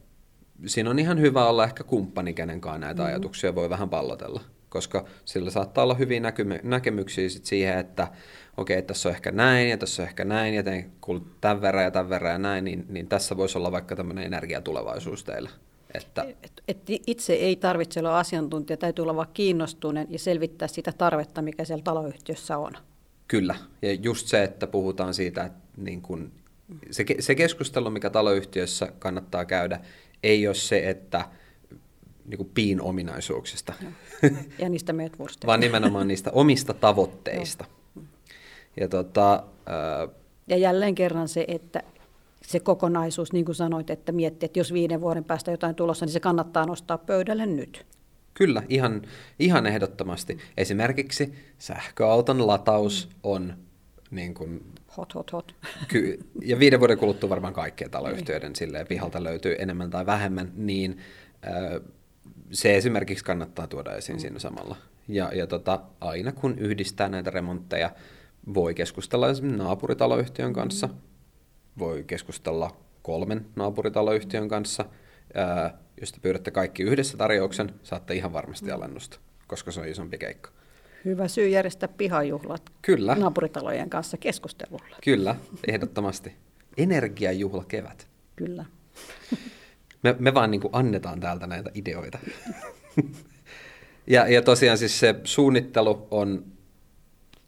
siinä 0.67 0.91
on 0.91 0.99
ihan 0.99 1.21
hyvä 1.21 1.49
olla 1.49 1.65
ehkä 1.65 1.85
kumppani, 1.85 2.35
kenen 2.35 2.61
kanssa 2.61 2.79
näitä 2.79 3.03
mm-hmm. 3.03 3.09
ajatuksia 3.09 3.55
voi 3.55 3.71
vähän 3.71 3.89
pallotella, 3.89 4.41
koska 4.69 5.05
sillä 5.25 5.51
saattaa 5.51 5.85
olla 5.85 5.95
hyviä 5.95 6.21
näkymy- 6.21 6.61
näkemyksiä 6.63 7.29
sit 7.29 7.45
siihen, 7.45 7.79
että 7.79 8.09
okei, 8.57 8.79
okay, 8.79 8.87
tässä 8.87 9.09
on 9.09 9.15
ehkä 9.15 9.31
näin 9.33 9.71
ja 9.71 9.79
tässä 9.79 10.03
on 10.03 10.09
ehkä 10.09 10.25
näin 10.25 10.55
ja 10.55 10.63
tein 10.63 10.93
tämän 11.41 11.61
verran 11.63 11.85
ja 11.85 11.91
tämän 11.91 12.11
verran 12.11 12.33
ja 12.33 12.39
näin, 12.39 12.65
niin, 12.65 12.87
niin 12.89 13.09
tässä 13.09 13.37
voisi 13.37 13.59
olla 13.59 13.73
vaikka 13.73 13.97
tämmöinen 13.97 14.25
energiatulevaisuus 14.25 15.25
teillä. 15.25 15.51
Että... 15.95 16.23
Et, 16.43 16.63
et 16.69 16.79
itse 17.07 17.33
ei 17.33 17.57
tarvitse 17.57 18.01
olla 18.01 18.19
asiantuntija, 18.19 18.77
täytyy 18.77 19.03
olla 19.03 19.17
vaan 19.17 19.29
kiinnostuneen 19.35 20.07
ja 20.11 20.19
selvittää 20.19 20.69
sitä 20.69 20.93
tarvetta, 20.93 21.43
mikä 21.43 21.65
siellä 21.65 21.83
taloyhtiössä 21.83 22.59
on. 22.59 22.73
Kyllä, 23.29 23.55
ja 23.83 23.95
just 23.95 24.27
se, 24.27 24.43
että 24.43 24.67
puhutaan 24.67 25.15
siitä, 25.15 25.45
että 25.45 25.59
niin 25.77 26.03
kun, 26.03 26.33
se, 26.91 27.05
se 27.19 27.35
keskustelu, 27.35 27.91
mikä 27.91 28.11
taloyhtiössä 28.11 28.93
kannattaa 28.99 29.45
käydä, 29.45 29.81
ei 30.23 30.47
ole 30.47 30.55
se, 30.55 30.91
että 30.91 31.25
niin 32.25 32.39
kuin 32.39 32.51
piin 32.55 32.81
ominaisuuksista. 32.81 33.73
Ja 34.59 34.69
niistä 34.69 34.93
Vaan 35.47 35.61
nimenomaan 35.61 36.09
niistä 36.09 36.31
omista 36.33 36.75
tavoitteista. 36.75 37.65
Ja, 38.81 38.89
tota, 38.89 39.45
ää... 39.67 40.09
ja 40.49 40.57
jälleen 40.57 40.95
kerran 40.95 41.29
se, 41.29 41.45
että 41.49 41.83
se 42.43 42.61
kokonaisuus, 42.61 43.33
niin 43.33 43.45
kuin 43.45 43.55
sanoit, 43.55 43.91
että 43.91 44.13
miettii, 44.13 44.47
että 44.47 44.61
jos 44.61 44.73
viiden 44.73 45.01
vuoden 45.01 45.25
päästä 45.25 45.51
jotain 45.51 45.75
tulossa, 45.75 46.07
niin 46.07 46.13
se 46.13 46.21
kannattaa 46.21 46.67
nostaa 46.67 46.99
pöydälle 46.99 47.47
nyt. 47.47 47.87
Kyllä, 48.35 48.63
ihan, 48.69 49.03
ihan 49.39 49.67
ehdottomasti. 49.67 50.39
Esimerkiksi 50.57 51.35
sähköauton 51.59 52.47
lataus 52.47 53.09
on 53.23 53.55
niin 54.11 54.35
kuin, 54.35 54.65
hot, 54.99 55.15
hot, 55.15 55.33
hot. 55.33 55.55
Ky- 55.89 56.19
ja 56.43 56.59
viiden 56.59 56.81
vuoden 56.81 56.99
kuluttua 56.99 57.31
varmaan 57.31 57.55
kaikkien 57.55 57.91
taloyhtiöiden 57.91 58.57
silleen, 58.57 58.87
pihalta 58.87 59.25
löytyy 59.25 59.57
enemmän 59.59 59.91
tai 59.91 60.07
vähemmän, 60.07 60.53
niin 60.55 60.99
äh, 61.47 61.81
se 62.51 62.77
esimerkiksi 62.77 63.25
kannattaa 63.25 63.67
tuoda 63.67 63.97
esiin 63.97 64.17
mm. 64.17 64.21
siinä 64.21 64.39
samalla. 64.39 64.77
Ja, 65.09 65.31
ja 65.35 65.47
tota, 65.47 65.81
aina 66.01 66.33
kun 66.33 66.59
yhdistää 66.59 67.09
näitä 67.09 67.31
remontteja, 67.31 67.91
voi 68.55 68.75
keskustella 68.75 69.29
esimerkiksi 69.29 69.63
naapuritaloyhtiön 69.63 70.53
kanssa, 70.53 70.87
mm 70.87 70.95
voi 71.79 72.05
keskustella 72.05 72.77
kolmen 73.03 73.47
naapuritaloyhtiön 73.57 74.49
kanssa. 74.49 74.85
Ää, 75.35 75.79
jos 76.01 76.13
te 76.13 76.19
pyydätte 76.21 76.51
kaikki 76.51 76.83
yhdessä 76.83 77.17
tarjouksen, 77.17 77.75
saatte 77.83 78.15
ihan 78.15 78.33
varmasti 78.33 78.71
alennusta, 78.71 79.19
koska 79.47 79.71
se 79.73 79.81
on 79.81 79.89
isompi 79.89 80.19
keikka. 80.19 80.51
Hyvä 81.09 81.29
syy 81.29 81.49
järjestää 81.49 81.89
pihajuhlat 81.89 82.63
Kyllä. 82.83 83.15
naapuritalojen 83.15 83.91
kanssa 83.91 84.17
keskustelulla. 84.17 84.97
Kyllä, 85.05 85.37
ehdottomasti. 85.69 86.33
Energiajuhla 86.77 87.65
kevät. 87.69 88.09
Kyllä. 88.37 88.65
Me, 90.03 90.17
me 90.19 90.35
vaan 90.35 90.51
niin 90.51 90.61
kuin 90.61 90.71
annetaan 90.73 91.21
täältä 91.21 91.47
näitä 91.47 91.71
ideoita. 91.75 92.19
ja, 94.07 94.29
ja 94.29 94.43
tosiaan 94.43 94.79
siis 94.79 95.01
se 95.01 95.15
suunnittelu 95.25 96.09
on, 96.11 96.45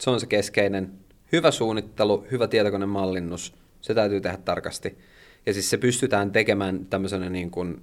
se 0.00 0.10
on 0.10 0.20
se 0.20 0.26
keskeinen. 0.26 0.92
Hyvä 1.32 1.50
suunnittelu, 1.50 2.26
hyvä 2.30 2.48
tietokonemallinnus, 2.48 3.54
se 3.80 3.94
täytyy 3.94 4.20
tehdä 4.20 4.36
tarkasti. 4.36 4.98
Ja 5.46 5.52
siis 5.52 5.70
se 5.70 5.76
pystytään 5.76 6.32
tekemään 6.32 6.86
tämmöisenä 6.86 7.30
niin 7.30 7.50
kuin 7.50 7.82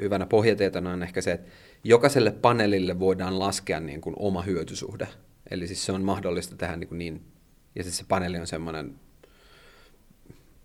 hyvänä 0.00 0.26
pohjatietona 0.26 0.92
on 0.92 1.02
ehkä 1.02 1.20
se, 1.20 1.32
että 1.32 1.50
jokaiselle 1.84 2.30
paneelille 2.30 2.98
voidaan 2.98 3.38
laskea 3.38 3.80
niin 3.80 4.00
kuin 4.00 4.16
oma 4.18 4.42
hyötysuhde. 4.42 5.08
Eli 5.50 5.66
siis 5.66 5.86
se 5.86 5.92
on 5.92 6.02
mahdollista 6.02 6.56
tehdä 6.56 6.76
niin, 6.76 6.88
kuin 6.88 6.98
niin 6.98 7.22
ja 7.74 7.82
siis 7.82 7.96
se 7.96 8.04
paneeli 8.08 8.38
on 8.38 8.46
semmoinen 8.46 8.94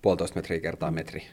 puolitoista 0.01 0.35
metriä 0.35 0.59
kertaa 0.59 0.91
metri 0.91 1.23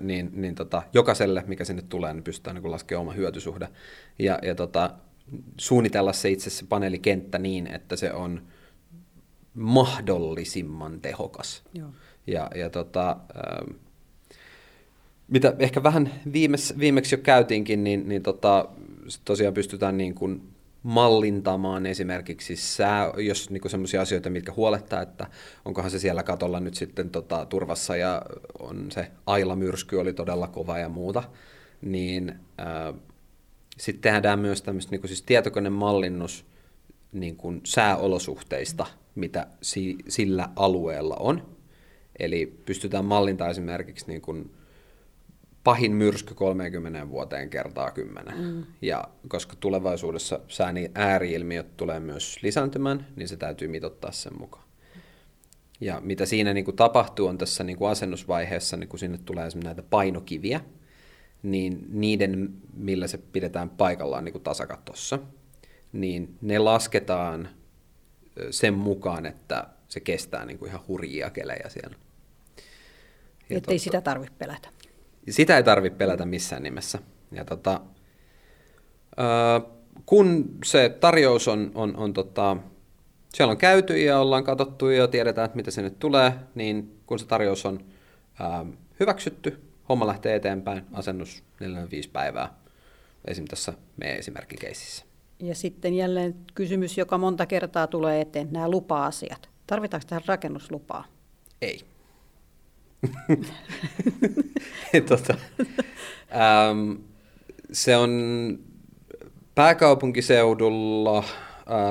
niin, 0.00 0.30
niin 0.34 0.54
tota, 0.54 0.82
jokaiselle, 0.92 1.44
mikä 1.46 1.64
sinne 1.64 1.82
tulee, 1.82 2.14
niin 2.14 2.24
pystytään 2.24 2.56
niin 2.56 2.70
laskemaan 2.70 3.02
oma 3.02 3.12
hyötysuhde. 3.12 3.68
Ja, 4.18 4.38
ja 4.42 4.54
tota, 4.54 4.90
suunnitella 5.60 6.12
se 6.12 6.30
itse 6.30 6.50
se 6.50 6.66
paneelikenttä 6.68 7.38
niin, 7.38 7.66
että 7.66 7.96
se 7.96 8.12
on 8.12 8.42
mahdollisimman 9.54 11.00
tehokas. 11.00 11.62
Joo. 11.74 11.88
Ja, 12.26 12.50
ja 12.54 12.70
tota, 12.70 13.16
mitä 15.28 15.56
ehkä 15.58 15.82
vähän 15.82 16.12
viimeksi, 16.32 16.78
viimeksi 16.78 17.14
jo 17.14 17.18
käytiinkin, 17.18 17.84
niin, 17.84 18.08
niin 18.08 18.22
tota, 18.22 18.68
tosiaan 19.24 19.54
pystytään 19.54 19.96
niin 19.96 20.14
kuin 20.14 20.42
mallintamaan 20.82 21.86
esimerkiksi 21.86 22.56
sää, 22.56 23.12
jos 23.16 23.50
niin 23.50 23.70
semmoisia 23.70 24.02
asioita, 24.02 24.30
mitkä 24.30 24.52
huolettaa, 24.52 25.02
että 25.02 25.26
onkohan 25.64 25.90
se 25.90 25.98
siellä 25.98 26.22
katolla 26.22 26.60
nyt 26.60 26.74
sitten 26.74 27.10
tota, 27.10 27.46
turvassa 27.46 27.96
ja 27.96 28.22
on 28.58 28.90
se 28.92 29.10
Aila-myrsky 29.26 29.96
oli 29.96 30.12
todella 30.12 30.48
kova 30.48 30.78
ja 30.78 30.88
muuta, 30.88 31.22
niin 31.82 32.34
sitten 33.78 34.12
tehdään 34.12 34.38
myös 34.38 34.62
tämmöistä 34.62 34.90
niin 34.90 35.08
siis 35.08 35.22
tietokonemallinnus 35.22 36.44
niin 37.12 37.36
kuin 37.36 37.60
sääolosuhteista, 37.64 38.86
mitä 39.14 39.46
si, 39.62 39.96
sillä 40.08 40.48
alueella 40.56 41.16
on. 41.20 41.56
Eli 42.18 42.60
pystytään 42.66 43.04
mallintamaan 43.04 43.50
esimerkiksi 43.50 44.06
niin 44.06 44.50
pahin 45.64 45.92
myrsky 45.92 46.34
30 46.34 47.08
vuoteen 47.08 47.50
kertaa 47.50 47.90
10. 47.90 48.34
Mm. 48.38 48.64
Ja 48.82 49.04
koska 49.28 49.56
tulevaisuudessa 49.60 50.40
sääni 50.48 50.90
ääriilmiöt 50.94 51.76
tulee 51.76 52.00
myös 52.00 52.42
lisääntymään, 52.42 53.06
niin 53.16 53.28
se 53.28 53.36
täytyy 53.36 53.68
mitottaa 53.68 54.12
sen 54.12 54.38
mukaan. 54.38 54.64
Ja 55.80 56.00
mitä 56.04 56.26
siinä 56.26 56.54
niin 56.54 56.64
kuin 56.64 56.76
tapahtuu 56.76 57.26
on 57.26 57.38
tässä 57.38 57.64
niin 57.64 57.76
kuin 57.76 57.90
asennusvaiheessa, 57.90 58.76
niin 58.76 58.88
kun 58.88 58.98
sinne 58.98 59.18
tulee 59.24 59.48
näitä 59.64 59.82
painokiviä, 59.82 60.60
niin 61.42 61.86
niiden, 61.88 62.54
millä 62.74 63.06
se 63.06 63.18
pidetään 63.18 63.70
paikallaan 63.70 64.24
niin 64.24 64.32
kuin 64.32 64.44
tasakatossa, 64.44 65.18
niin 65.92 66.38
ne 66.40 66.58
lasketaan 66.58 67.48
sen 68.50 68.74
mukaan, 68.74 69.26
että 69.26 69.66
se 69.88 70.00
kestää 70.00 70.44
niin 70.44 70.58
kuin 70.58 70.68
ihan 70.68 70.86
hurjia 70.88 71.30
kelejä 71.30 71.68
siellä. 71.68 71.96
Että 73.50 73.72
ei 73.72 73.78
sitä 73.78 74.00
tarvitse 74.00 74.34
pelätä. 74.38 74.68
Sitä 75.28 75.56
ei 75.56 75.62
tarvitse 75.62 75.96
pelätä 75.96 76.26
missään 76.26 76.62
nimessä. 76.62 76.98
Ja 77.32 77.44
tota, 77.44 77.80
kun 80.06 80.56
se 80.64 80.96
tarjous 81.00 81.48
on, 81.48 81.70
on, 81.74 81.96
on 81.96 82.12
tota, 82.12 82.56
siellä 83.34 83.50
on 83.50 83.56
käyty 83.58 83.98
ja 83.98 84.18
ollaan 84.18 84.44
katsottu 84.44 84.88
ja 84.88 85.08
tiedetään, 85.08 85.44
että 85.44 85.56
mitä 85.56 85.70
sinne 85.70 85.90
tulee, 85.90 86.32
niin 86.54 87.00
kun 87.06 87.18
se 87.18 87.26
tarjous 87.26 87.66
on 87.66 87.84
ää, 88.40 88.66
hyväksytty, 89.00 89.60
homma 89.88 90.06
lähtee 90.06 90.34
eteenpäin, 90.34 90.84
asennus 90.92 91.42
45 91.60 92.08
päivää, 92.08 92.54
esim. 93.24 93.44
tässä 93.44 93.72
meidän 93.96 94.18
esimerkkikeississä. 94.18 95.04
Ja 95.38 95.54
sitten 95.54 95.94
jälleen 95.94 96.34
kysymys, 96.54 96.98
joka 96.98 97.18
monta 97.18 97.46
kertaa 97.46 97.86
tulee 97.86 98.20
eteen, 98.20 98.48
nämä 98.50 98.68
lupa-asiat. 98.68 99.48
Tarvitaanko 99.66 100.06
tähän 100.08 100.22
rakennuslupaa? 100.26 101.04
Ei. 101.62 101.80
tota, 105.08 105.34
ähm, 106.32 106.92
se 107.72 107.96
on 107.96 108.58
pääkaupunkiseudulla, 109.54 111.18
äh, 111.18 111.24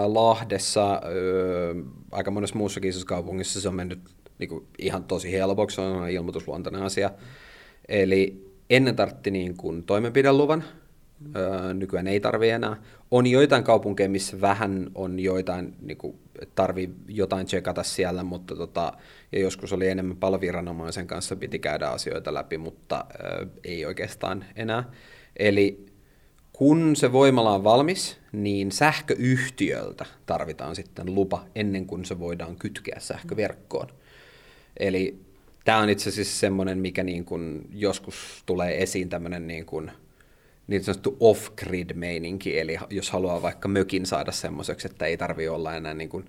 Lahdessa, 0.05 0.93
äh, 0.93 1.85
aika 2.11 2.31
monessa 2.31 2.55
muussakin 2.55 2.89
isossa 2.89 3.07
kaupungissa 3.07 3.61
se 3.61 3.67
on 3.67 3.75
mennyt 3.75 3.99
niin 4.39 4.49
kuin, 4.49 4.65
ihan 4.77 5.03
tosi 5.03 5.31
helpoksi, 5.31 5.75
se 5.75 5.81
on 5.81 6.09
ilmoitusluontainen 6.09 6.83
asia. 6.83 7.11
Eli 7.87 8.51
ennen 8.69 8.95
tartti 8.95 9.31
niin 9.31 9.57
kuin 9.57 9.83
toimenpideluvan, 9.83 10.63
öö, 11.35 11.73
nykyään 11.73 12.07
ei 12.07 12.19
tarvi 12.19 12.49
enää. 12.49 12.75
On 13.11 13.27
joitain 13.27 13.63
kaupunkeja, 13.63 14.09
missä 14.09 14.41
vähän 14.41 14.91
on 14.95 15.19
joitain, 15.19 15.75
niin 15.81 15.97
kuin, 15.97 16.19
tarvii 16.55 16.89
jotain 17.07 17.45
tsekata 17.45 17.83
siellä, 17.83 18.23
mutta 18.23 18.55
tota, 18.55 18.93
ja 19.31 19.39
joskus 19.39 19.73
oli 19.73 19.87
enemmän 19.87 20.17
paloviranomaisen 20.17 21.07
kanssa 21.07 21.35
piti 21.35 21.59
käydä 21.59 21.87
asioita 21.87 22.33
läpi, 22.33 22.57
mutta 22.57 23.05
öö, 23.23 23.45
ei 23.63 23.85
oikeastaan 23.85 24.45
enää. 24.55 24.83
Eli 25.39 25.85
kun 26.53 26.95
se 26.95 27.11
voimala 27.11 27.55
on 27.55 27.63
valmis, 27.63 28.17
niin 28.31 28.71
sähköyhtiöltä 28.71 30.05
tarvitaan 30.25 30.75
sitten 30.75 31.15
lupa 31.15 31.45
ennen 31.55 31.85
kuin 31.85 32.05
se 32.05 32.19
voidaan 32.19 32.55
kytkeä 32.55 32.95
sähköverkkoon. 32.99 33.87
Eli 34.77 35.19
tämä 35.65 35.77
on 35.77 35.89
itse 35.89 36.09
asiassa 36.09 36.39
semmoinen, 36.39 36.77
mikä 36.77 37.03
niin 37.03 37.25
kuin 37.25 37.69
joskus 37.73 38.43
tulee 38.45 38.83
esiin 38.83 39.09
tämmöinen 39.09 39.47
niin 39.47 39.65
kuin, 39.65 39.91
niin 40.69 40.83
sanottu 40.83 41.17
off-grid-meininki, 41.19 42.59
eli 42.59 42.77
jos 42.89 43.11
haluaa 43.11 43.41
vaikka 43.41 43.67
mökin 43.67 44.05
saada 44.05 44.31
semmoiseksi, 44.31 44.87
että 44.87 45.05
ei 45.05 45.17
tarvi 45.17 45.47
olla 45.47 45.75
enää 45.75 45.93
niin 45.93 46.09
kuin, 46.09 46.25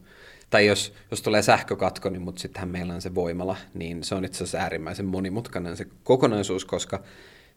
tai 0.51 0.67
jos, 0.67 0.95
jos 1.11 1.23
tulee 1.23 1.43
sähkökatko, 1.43 2.11
niin 2.11 2.23
mutta 2.23 2.43
sittenhän 2.43 2.69
meillä 2.69 2.95
on 2.95 3.03
se 3.03 3.15
voimala, 3.15 3.57
niin 3.75 4.05
se 4.05 4.15
on 4.15 4.25
itse 4.25 4.37
asiassa 4.37 4.59
äärimmäisen 4.59 5.07
monimutkainen 5.07 5.77
se 5.77 5.87
kokonaisuus, 6.05 6.65
koska 6.65 7.03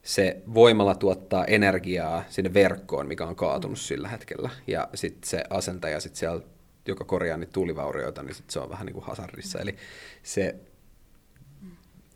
se 0.02 0.42
voimala 0.54 0.94
tuottaa 0.94 1.44
energiaa 1.44 2.24
sinne 2.28 2.54
verkkoon, 2.54 3.08
mikä 3.08 3.26
on 3.26 3.36
kaatunut 3.36 3.78
sillä 3.78 4.08
hetkellä, 4.08 4.50
ja 4.66 4.88
sitten 4.94 5.30
se 5.30 5.44
asentaja 5.50 6.00
sitten 6.00 6.18
siellä, 6.18 6.40
joka 6.88 7.04
korjaa 7.04 7.36
niitä 7.36 7.52
tuulivaurioita, 7.52 8.22
niin 8.22 8.34
sit 8.34 8.50
se 8.50 8.60
on 8.60 8.70
vähän 8.70 8.86
niin 8.86 8.94
kuin 8.94 9.06
hasardissa, 9.06 9.58
eli 9.58 9.76
se 10.22 10.54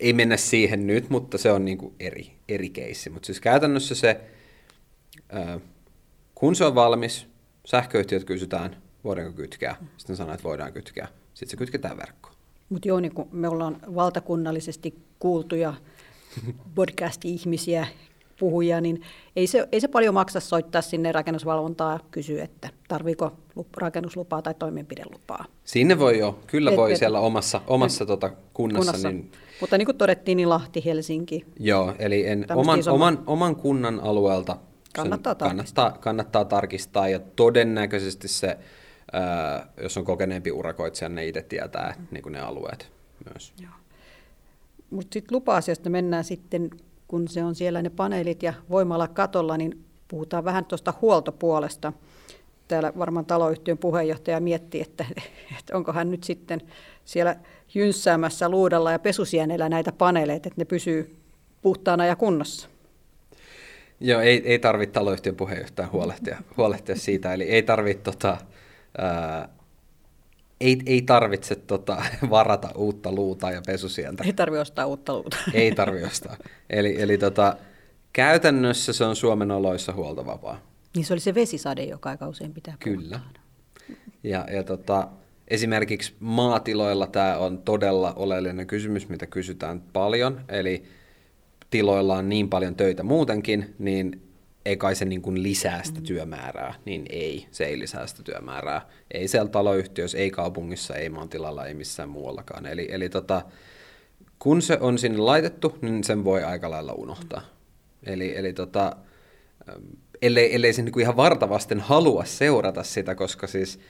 ei 0.01 0.13
mennä 0.13 0.37
siihen 0.37 0.87
nyt, 0.87 1.11
mutta 1.11 1.39
se 1.39 1.53
on 1.53 1.65
niin 1.65 1.79
kuin 1.79 1.95
eri, 2.01 2.33
eri 2.49 2.71
keissi. 2.71 3.11
Mutta 3.11 3.27
siis 3.27 3.41
käytännössä 3.41 3.95
se, 3.95 4.21
kun 6.35 6.57
se 6.57 6.65
on 6.65 6.75
valmis, 6.75 7.27
sähköyhtiöt 7.65 8.25
kysytään, 8.25 8.77
voidaanko 9.05 9.33
kytkeä. 9.33 9.77
Sitten 9.97 10.17
sanoo, 10.17 10.35
että 10.35 10.45
voidaan 10.45 10.73
kytkeä. 10.73 11.09
Sitten 11.35 11.51
se 11.51 11.57
kytketään 11.57 11.97
verkkoon. 11.97 12.35
Mutta 12.69 12.89
joo, 12.89 13.01
niin 13.01 13.15
kun 13.15 13.29
me 13.33 13.49
ollaan 13.49 13.77
valtakunnallisesti 13.95 14.95
kuultuja 15.19 15.75
podcast-ihmisiä, 16.75 17.87
puhujia, 18.41 18.81
niin 18.81 19.03
ei 19.37 19.47
se, 19.47 19.69
ei 19.73 19.81
se 19.81 19.89
paljon 19.89 20.15
maksa 20.15 20.41
soittaa 20.41 20.83
sinne 20.83 21.13
rakennusvalvontaa 21.13 21.93
ja 21.93 22.01
kysyä, 22.11 22.45
että 22.45 22.71
tarviiko 22.89 23.33
rakennuslupaa 23.77 24.43
tai 24.43 24.55
toimenpidelupaa. 24.55 25.45
Sinne 25.65 25.99
voi 25.99 26.19
jo, 26.19 26.39
kyllä 26.47 26.71
et, 26.71 26.77
voi 26.77 26.93
et, 26.93 26.99
siellä 26.99 27.21
omassa, 27.21 27.61
omassa 27.67 28.05
et, 28.05 28.09
tota 28.09 28.31
kunnassa. 28.55 28.93
kunnassa. 28.93 29.11
Niin... 29.11 29.33
Mutta 29.61 29.79
niin 29.79 29.87
kuin 29.87 29.99
todettiin, 29.99 30.37
niin 30.37 30.49
Lahti, 30.49 30.85
Helsinki. 30.85 31.45
Joo, 31.61 31.95
eli 31.99 32.27
en, 32.27 32.47
oman, 32.55 32.81
oman, 32.91 33.23
oman 33.27 33.57
kunnan 33.57 34.01
alueelta 34.01 34.57
kannattaa 35.03 35.35
tarkistaa. 35.35 35.85
Kannattaa, 35.85 36.03
kannattaa 36.03 36.45
tarkistaa 36.45 37.09
ja 37.09 37.19
todennäköisesti 37.19 38.29
se, 38.29 38.59
ää, 39.13 39.69
jos 39.83 39.97
on 39.97 40.05
kokeneempi 40.05 40.53
urakoitsija, 40.53 41.09
ne 41.09 41.27
itse 41.27 41.43
tietää 41.43 41.95
mm. 41.99 42.07
niin 42.11 42.23
kuin 42.23 42.33
ne 42.33 42.41
alueet 42.41 42.93
myös. 43.31 43.53
Mutta 44.91 45.15
sitten 45.15 45.37
lupa-asiasta 45.37 45.91
mennään 45.91 46.25
sitten 46.25 46.71
kun 47.09 47.29
se 47.29 47.45
on 47.45 47.55
siellä 47.55 47.83
ne 47.83 47.91
paneelit 47.91 48.43
ja 48.43 48.55
voimalla 48.71 49.09
katolla, 49.09 49.57
niin 49.57 49.85
puhutaan 50.09 50.45
vähän 50.45 50.65
tuosta 50.65 50.95
huoltopuolesta. 51.01 51.93
Täällä 52.69 52.93
varmaan 52.99 53.27
taloyhtiön 53.27 53.79
puheenjohtaja 53.79 54.41
miettii, 54.41 54.81
että, 54.81 55.05
että 55.59 55.77
onko 55.77 55.93
hän 55.93 56.11
nyt 56.11 56.25
sitten 56.25 56.61
siellä 57.05 57.37
jynssäämässä 57.75 58.49
luudalla 58.49 58.93
ja 58.93 58.99
pesusienellä 58.99 59.69
näitä 59.69 59.93
paneeleita, 59.93 60.49
että 60.49 60.61
ne 60.61 60.65
pysyy 60.65 61.17
puhtaana 61.63 62.07
ja 62.07 62.17
kunnossa. 62.17 62.69
Joo, 64.01 64.21
ei, 64.21 64.43
ei 64.45 64.59
tarvitse 64.59 64.93
taloyhtiön 64.93 65.37
puheenjohtaja 65.37 65.89
huolehtia, 65.93 66.43
huolehtia 66.57 66.97
siitä, 66.97 67.35
eli 67.35 67.45
ei 67.45 67.63
tarvitse 67.63 68.03
tota, 68.03 68.39
ää, 68.99 69.49
ei, 70.61 70.79
ei 70.87 71.03
tarvitse 71.03 71.55
tota, 71.55 72.03
varata 72.31 72.71
uutta 72.75 73.13
luuta 73.13 73.51
ja 73.51 73.63
pesusientä. 73.67 74.25
Ei 74.25 74.33
tarvitse 74.33 74.61
ostaa 74.61 74.87
uutta 74.87 75.15
luuta. 75.15 75.37
ei 75.55 75.75
tarvitse 75.75 76.07
ostaa. 76.07 76.37
Eli, 76.71 77.03
eli 77.03 77.19
tota, 77.19 77.57
käytännössä 78.13 78.93
se 78.93 79.05
on 79.05 79.17
Suomen 79.17 79.51
oloissa 79.51 79.93
huoltovapaa. 79.93 80.61
Niin 80.95 81.05
se 81.05 81.13
oli 81.13 81.21
se 81.21 81.35
vesisade, 81.35 81.85
joka 81.85 82.11
aika 82.11 82.29
usein 82.29 82.55
pitää 82.55 82.75
Kyllä. 82.81 83.21
Ja, 84.23 84.47
ja 84.53 84.63
tota, 84.63 85.09
esimerkiksi 85.49 86.15
maatiloilla 86.21 87.07
tämä 87.07 87.39
on 87.39 87.59
todella 87.59 88.13
oleellinen 88.17 88.67
kysymys, 88.67 89.09
mitä 89.09 89.27
kysytään 89.27 89.83
paljon. 89.93 90.41
Eli 90.49 90.85
tiloilla 91.71 92.17
on 92.17 92.29
niin 92.29 92.49
paljon 92.49 92.75
töitä 92.75 93.03
muutenkin, 93.03 93.75
niin 93.79 94.23
ei 94.65 94.77
kai 94.77 94.95
se 94.95 95.05
niin 95.05 95.23
kuin 95.23 95.43
lisää 95.43 95.83
sitä 95.83 96.01
työmäärää, 96.01 96.75
niin 96.85 97.07
ei, 97.11 97.47
se 97.51 97.65
ei 97.65 97.79
lisää 97.79 98.07
sitä 98.07 98.23
työmäärää. 98.23 98.89
Ei 99.11 99.29
siellä 99.29 99.51
taloyhtiössä, 99.51 100.19
ei 100.19 100.31
kaupungissa, 100.31 100.95
ei 100.95 101.09
maantilalla, 101.09 101.67
ei 101.67 101.75
missään 101.75 102.09
muuallakaan. 102.09 102.67
Eli, 102.67 102.89
eli 102.91 103.09
tota, 103.09 103.43
kun 104.39 104.63
se 104.63 104.79
on 104.81 104.99
sinne 104.99 105.19
laitettu, 105.19 105.79
niin 105.83 106.05
sen 106.05 106.25
voi 106.25 106.43
aika 106.45 106.71
lailla 106.71 106.93
unohtaa. 106.93 107.41
Mm. 107.41 108.13
Eli, 108.13 108.37
eli 108.37 108.53
tota, 108.53 108.97
ellei, 110.23 110.55
ellei 110.55 110.73
se 110.73 110.83
niin 110.83 111.01
ihan 111.01 111.17
vartavasten 111.17 111.81
halua 111.81 112.25
seurata 112.25 112.83
sitä, 112.83 113.15
koska 113.15 113.47
siis 113.47 113.81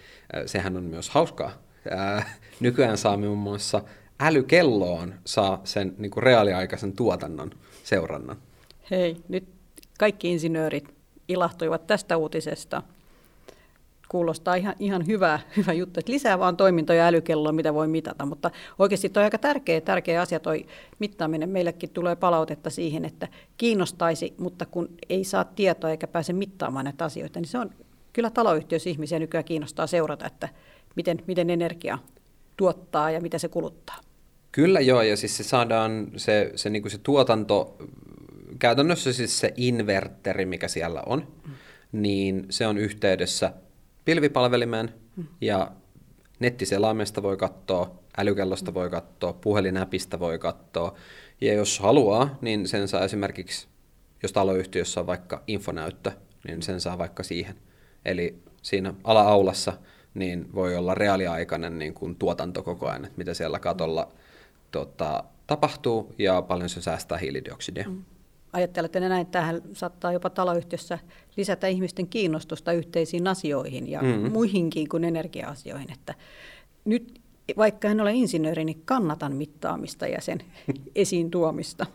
sehän 0.47 0.77
on 0.77 0.85
myös 0.85 1.11
hauskaa. 1.11 1.51
Ää, 1.91 2.35
nykyään 2.61 2.99
saa 2.99 3.17
muun 3.17 3.39
muassa 3.39 3.83
älykelloon 4.21 5.15
saa 5.25 5.61
sen 5.65 5.95
niin 5.99 6.11
kuin 6.11 6.23
reaaliaikaisen 6.23 6.93
tuotannon 6.93 7.51
seurannan. 7.89 8.37
Hei, 8.91 9.17
nyt 9.29 9.49
kaikki 9.99 10.33
insinöörit 10.33 10.95
ilahtuivat 11.29 11.87
tästä 11.87 12.17
uutisesta. 12.17 12.83
Kuulostaa 14.09 14.55
ihan, 14.55 14.75
ihan 14.79 15.07
hyvä, 15.07 15.41
hyvä 15.57 15.73
juttu, 15.73 16.01
että 16.01 16.13
lisää 16.13 16.39
vaan 16.39 16.57
toimintoja 16.57 17.07
älykelloa, 17.07 17.53
mitä 17.53 17.75
voi 17.75 17.89
mitata, 17.89 18.27
mutta 18.27 18.51
oikeasti 18.79 19.09
toi 19.09 19.25
aika 19.25 19.39
tärkeä, 19.39 19.81
tärkeä 19.81 20.21
asia 20.21 20.41
toi 20.41 20.67
mittaaminen. 20.99 21.49
Meillekin 21.49 21.91
tulee 21.91 22.17
palautetta 22.17 22.71
siihen, 22.71 23.05
että 23.05 23.29
kiinnostaisi, 23.57 24.35
mutta 24.39 24.67
kun 24.67 24.89
ei 25.09 25.25
saa 25.25 25.45
tietoa 25.45 25.91
eikä 25.91 26.07
pääse 26.07 26.33
mittaamaan 26.33 26.85
näitä 26.85 27.05
asioita, 27.05 27.41
niin 27.41 27.49
se 27.49 27.59
on 27.59 27.71
kyllä 28.13 28.31
taloyhtiössä 28.31 28.91
ihmisiä 28.91 29.19
nykyään 29.19 29.45
kiinnostaa 29.45 29.87
seurata, 29.87 30.27
että 30.27 30.49
miten, 30.97 31.19
miten 31.27 31.51
energia 31.51 31.99
tuottaa 32.57 33.11
ja 33.11 33.21
mitä 33.21 33.39
se 33.39 33.49
kuluttaa. 33.49 33.97
Kyllä 34.53 34.81
joo, 34.81 35.03
ja 35.03 35.17
siis 35.17 35.37
se 35.37 35.45
saadaan 35.45 36.07
se, 36.17 36.53
se, 36.55 36.71
niin 36.71 36.83
kuin 36.83 36.93
se 36.93 36.99
tuotanto, 36.99 37.79
käytännössä 38.59 39.13
siis 39.13 39.39
se 39.39 39.53
inverteri, 39.57 40.47
mikä 40.47 40.69
siellä 40.69 41.03
on, 41.07 41.29
mm. 41.47 41.53
niin 41.93 42.47
se 42.51 42.67
on 42.67 42.79
yhteydessä 42.79 43.53
pilvipalvelimeen 44.05 44.95
mm. 45.17 45.27
ja 45.41 45.73
nettiselaimesta 46.41 47.23
voi 47.23 47.37
katsoa, 47.37 47.99
älykellosta 48.19 48.71
mm. 48.71 48.75
voi 48.75 48.91
katsoa, 48.91 49.33
puhelinäpistä 49.33 50.19
voi 50.19 50.39
katsoa, 50.39 50.95
ja 51.41 51.55
jos 51.55 51.79
haluaa, 51.79 52.39
niin 52.41 52.69
sen 52.69 52.89
saa 52.89 53.05
esimerkiksi, 53.05 53.69
jos 54.23 54.33
taloyhtiössä 54.33 55.01
on 55.01 55.07
vaikka 55.07 55.43
infonäyttö, 55.47 56.13
niin 56.47 56.63
sen 56.63 56.81
saa 56.81 56.99
vaikka 56.99 57.23
siihen. 57.23 57.55
Eli 58.05 58.39
siinä 58.63 58.95
ala-aulassa 59.05 59.73
niin 60.15 60.55
voi 60.55 60.77
olla 60.77 60.95
reaaliaikainen 60.95 61.79
niin 61.79 61.95
kuin 61.95 62.17
tuotanto 62.17 62.63
koko 62.63 62.89
ajan, 62.89 63.05
että 63.05 63.19
mitä 63.19 63.35
siellä 63.35 63.59
katolla 63.59 64.13
tota, 64.71 65.25
tapahtuu 65.47 66.15
ja 66.19 66.43
paljon 66.43 66.69
se 66.69 66.83
säästää 66.83 67.19
hiilidioksidia. 67.19 67.89
Mm. 67.89 68.05
Ajattelette 68.53 69.01
näin, 69.01 69.23
että 69.23 69.39
tähän 69.39 69.63
saattaa 69.73 70.13
jopa 70.13 70.31
taloyhtiössä 70.31 70.99
lisätä 71.37 71.67
ihmisten 71.67 72.09
kiinnostusta 72.09 72.73
yhteisiin 72.73 73.27
asioihin 73.27 73.91
ja 73.91 74.03
mm-hmm. 74.03 74.33
muihinkin 74.33 74.89
kuin 74.89 75.05
energia-asioihin. 75.05 75.93
Että 75.93 76.15
nyt 76.85 77.21
vaikka 77.57 77.89
en 77.89 78.01
ole 78.01 78.13
insinööri, 78.13 78.65
niin 78.65 78.83
kannatan 78.85 79.37
mittaamista 79.37 80.07
ja 80.07 80.21
sen 80.21 80.43
esiin 80.95 81.31
tuomista. 81.31 81.87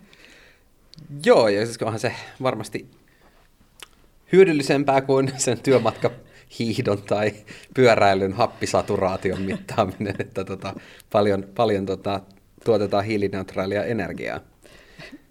Joo, 1.26 1.48
ja 1.48 1.66
siis 1.66 1.82
onhan 1.82 2.00
se 2.00 2.16
varmasti 2.42 2.88
hyödyllisempää 4.32 5.02
kuin 5.02 5.32
sen 5.38 5.60
työmatka 5.60 6.12
hiihdon 6.60 7.02
tai 7.02 7.34
pyöräilyn 7.74 8.34
happisaturaation 8.34 9.42
mittaaminen, 9.42 10.16
että 10.20 10.44
tota, 10.44 10.74
paljon, 11.12 11.46
paljon 11.56 11.86
tota, 11.86 12.22
tuotetaan 12.66 13.06
hiilineutraalia 13.06 13.84
energiaa. 13.84 14.40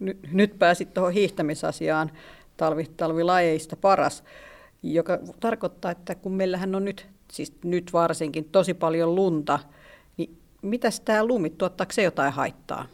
Nyt, 0.01 0.19
nyt 0.33 0.59
pääsit 0.59 0.95
tuohon 0.95 1.13
hiihtämisasiaan 1.13 2.11
talvi, 2.57 2.85
talvilajeista 2.97 3.77
paras, 3.77 4.25
joka 4.83 5.19
tarkoittaa, 5.41 5.91
että 5.91 6.15
kun 6.15 6.33
meillähän 6.33 6.75
on 6.75 6.85
nyt, 6.85 7.09
siis 7.33 7.53
nyt 7.65 7.93
varsinkin 7.93 8.45
tosi 8.45 8.75
paljon 8.75 9.15
lunta, 9.15 9.59
niin 10.17 10.39
mitäs 10.63 11.01
tämä 11.01 11.27
lumi, 11.27 11.51
tuottaako 11.51 11.93
se 11.93 12.03
jotain 12.03 12.33
haittaa? 12.33 12.87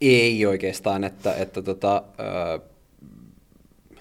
Ei 0.00 0.46
oikeastaan, 0.46 1.04
että, 1.04 1.34
että 1.34 1.62
tota, 1.62 2.02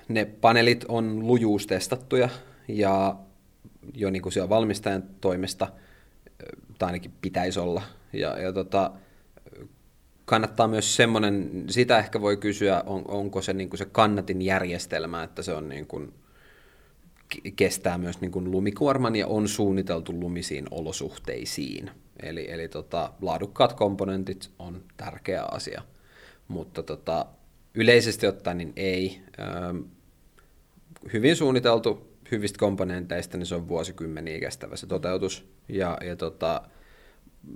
ne 0.07 0.25
paneelit 0.25 0.85
on 0.87 1.27
lujuustestattuja 1.27 2.29
ja 2.67 3.15
jo 3.93 4.09
niin 4.09 4.21
kuin 4.21 4.33
siellä 4.33 4.49
valmistajan 4.49 5.03
toimesta, 5.21 5.67
tai 6.79 6.87
ainakin 6.87 7.11
pitäisi 7.21 7.59
olla. 7.59 7.81
Ja, 8.19 8.41
ja 8.41 8.53
tota, 8.53 8.91
kannattaa 10.25 10.67
myös 10.67 10.95
semmoinen, 10.95 11.63
sitä 11.69 11.97
ehkä 11.97 12.21
voi 12.21 12.37
kysyä, 12.37 12.83
on, 12.85 13.05
onko 13.07 13.41
se, 13.41 13.53
niin 13.53 13.69
kuin 13.69 13.77
se 13.77 13.85
kannatin 13.85 14.41
järjestelmä, 14.41 15.23
että 15.23 15.41
se 15.41 15.53
on 15.53 15.69
niin 15.69 15.87
kuin, 15.87 16.13
kestää 17.55 17.97
myös 17.97 18.21
niin 18.21 18.31
kuin 18.31 18.51
lumikuorman 18.51 19.15
ja 19.15 19.27
on 19.27 19.47
suunniteltu 19.47 20.19
lumisiin 20.19 20.65
olosuhteisiin. 20.71 21.91
Eli, 22.23 22.51
eli 22.51 22.67
tota, 22.67 23.13
laadukkaat 23.21 23.73
komponentit 23.73 24.51
on 24.59 24.83
tärkeä 24.97 25.43
asia, 25.43 25.81
mutta 26.47 26.83
tota, 26.83 27.25
yleisesti 27.73 28.27
ottaen 28.27 28.57
niin 28.57 28.73
ei. 28.75 29.21
Ö, 29.39 29.43
hyvin 31.13 31.35
suunniteltu 31.35 32.15
hyvistä 32.31 32.59
komponenteista, 32.59 33.37
niin 33.37 33.45
se 33.45 33.55
on 33.55 33.67
vuosikymmeniä 33.67 34.39
kestävä 34.39 34.75
se 34.75 34.87
toteutus. 34.87 35.45
Ja, 35.69 35.97
ja 36.05 36.15
tota, 36.15 36.61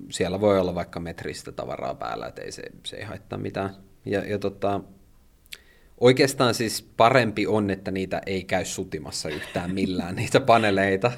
siellä 0.09 0.41
voi 0.41 0.59
olla 0.59 0.75
vaikka 0.75 0.99
metristä 0.99 1.51
tavaraa 1.51 1.95
päällä, 1.95 2.27
että 2.27 2.41
ei 2.41 2.51
se, 2.51 2.63
se 2.85 2.97
ei 2.97 3.03
haittaa 3.03 3.39
mitään. 3.39 3.69
Ja, 4.05 4.25
ja 4.25 4.39
tota, 4.39 4.81
oikeastaan 5.99 6.53
siis 6.53 6.81
parempi 6.97 7.47
on, 7.47 7.69
että 7.69 7.91
niitä 7.91 8.21
ei 8.25 8.43
käy 8.43 8.65
sutimassa 8.65 9.29
yhtään 9.29 9.73
millään, 9.73 10.15
niitä 10.21 10.39
paneleita. 10.39 11.11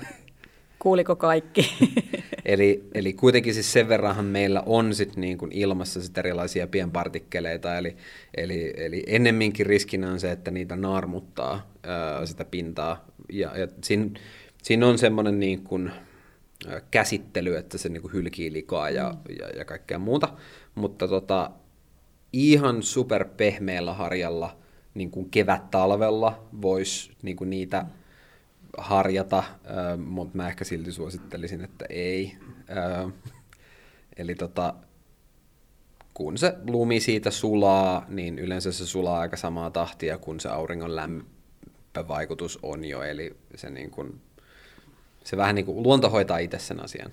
Kuuliko 0.80 1.16
kaikki? 1.16 1.72
eli, 2.46 2.90
eli 2.94 3.14
kuitenkin 3.14 3.54
siis 3.54 3.74
sen 3.74 3.90
verranhan 3.90 4.26
meillä 4.26 4.64
on 4.66 4.96
sit 4.96 5.16
niin 5.16 5.38
kuin 5.38 5.52
ilmassa 5.52 6.02
sit 6.02 6.18
erilaisia 6.18 6.68
pienpartikkeleita, 6.68 7.78
eli, 7.78 7.96
eli, 8.38 8.74
eli 8.78 9.04
ennemminkin 9.08 9.66
riskinä 9.66 10.12
on 10.12 10.20
se, 10.20 10.32
että 10.32 10.52
niitä 10.52 10.76
naarmuttaa 10.76 11.72
ää, 11.84 12.26
sitä 12.26 12.46
pintaa. 12.46 13.06
Ja, 13.34 13.58
ja 13.58 13.68
siinä, 13.84 14.10
siinä 14.64 14.88
on 14.88 14.98
semmoinen 14.98 15.40
niin 15.40 15.64
kuin, 15.64 15.92
käsittely, 16.92 17.56
että 17.56 17.78
se 17.78 17.90
niin 17.90 18.02
kuin 18.02 18.14
hylkii 18.14 18.54
likaa 18.54 18.90
ja, 18.90 19.10
mm. 19.10 19.36
ja, 19.40 19.50
ja 19.50 19.66
kaikkea 19.66 20.00
muuta. 20.00 20.34
Mutta 20.76 21.08
tota, 21.08 21.52
ihan 22.34 22.84
super 22.84 23.26
pehmeällä 23.38 23.94
harjalla 23.94 24.58
niin 24.94 25.12
kuin 25.12 25.30
kevät-talvella 25.30 26.44
voisi 26.62 27.12
niin 27.22 27.38
kuin 27.38 27.50
niitä 27.50 27.86
harjata, 28.78 29.44
mutta 30.06 30.38
mä 30.38 30.48
ehkä 30.48 30.64
silti 30.64 30.92
suosittelisin, 30.92 31.62
että 31.62 31.86
ei. 31.90 32.38
Eli 34.18 34.36
tota, 34.36 34.74
kun 36.14 36.38
se 36.38 36.54
lumi 36.68 37.00
siitä 37.00 37.32
sulaa, 37.32 38.06
niin 38.10 38.40
yleensä 38.40 38.72
se 38.72 38.86
sulaa 38.86 39.20
aika 39.20 39.38
samaa 39.38 39.72
tahtia 39.72 40.18
kuin 40.18 40.40
se 40.40 40.50
auringon 40.50 40.96
lämpövaikutus 40.96 42.60
on 42.64 42.86
jo, 42.86 43.04
eli 43.04 43.36
se, 43.56 43.70
niin 43.70 43.92
kuin, 43.92 44.22
se 45.24 45.38
vähän 45.38 45.56
niin 45.56 45.66
kuin 45.66 45.84
luonto 45.84 46.10
hoitaa 46.10 46.38
itse 46.38 46.60
sen 46.60 46.84
asian. 46.84 47.12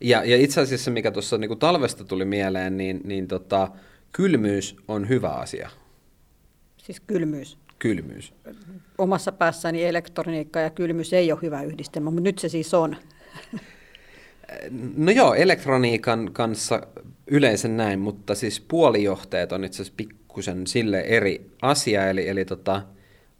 Ja, 0.00 0.24
ja 0.24 0.36
itse 0.36 0.60
asiassa, 0.60 0.90
mikä 0.90 1.10
tuossa 1.10 1.38
niin 1.38 1.58
talvesta 1.58 2.04
tuli 2.04 2.24
mieleen, 2.24 2.76
niin, 2.76 3.00
niin 3.04 3.28
tota, 3.28 3.68
kylmyys 4.12 4.76
on 4.88 5.08
hyvä 5.08 5.30
asia. 5.30 5.70
Siis 6.76 7.00
kylmyys? 7.00 7.58
Kylmyys. 7.78 8.34
Omassa 8.98 9.32
päässäni 9.32 9.84
elektroniikka 9.84 10.60
ja 10.60 10.70
kylmyys 10.70 11.12
ei 11.12 11.32
ole 11.32 11.40
hyvä 11.42 11.62
yhdistelmä, 11.62 12.10
mutta 12.10 12.22
nyt 12.22 12.38
se 12.38 12.48
siis 12.48 12.74
on. 12.74 12.96
No 14.96 15.10
joo, 15.10 15.34
elektroniikan 15.34 16.30
kanssa 16.32 16.86
yleensä 17.26 17.68
näin, 17.68 17.98
mutta 17.98 18.34
siis 18.34 18.60
puolijohteet 18.60 19.52
on 19.52 19.64
itse 19.64 19.82
asiassa 19.82 19.94
pikkusen 19.96 20.66
sille 20.66 21.00
eri 21.00 21.50
asia, 21.62 22.10
eli, 22.10 22.28
eli 22.28 22.44
tota, 22.44 22.82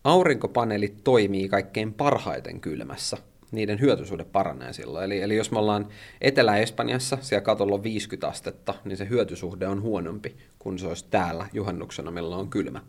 aurinkopaneelit 0.04 1.04
toimii 1.04 1.48
kaikkein 1.48 1.94
parhaiten 1.94 2.60
kylmässä. 2.60 3.16
Niiden 3.52 3.80
hyötysuhde 3.80 4.24
paranee 4.24 4.72
silloin. 4.72 5.04
Eli, 5.04 5.22
eli 5.22 5.36
jos 5.36 5.50
me 5.50 5.58
ollaan 5.58 5.88
Etelä-Espanjassa, 6.20 7.18
siellä 7.20 7.44
katolla 7.44 7.74
on 7.74 7.82
50 7.82 8.28
astetta, 8.28 8.74
niin 8.84 8.96
se 8.96 9.08
hyötysuhde 9.08 9.66
on 9.66 9.82
huonompi 9.82 10.36
kuin 10.58 10.78
se 10.78 10.86
olisi 10.86 11.06
täällä 11.10 11.46
juhannuksena, 11.52 12.10
milloin 12.10 12.40
on 12.40 12.50
kylmä 12.50 12.80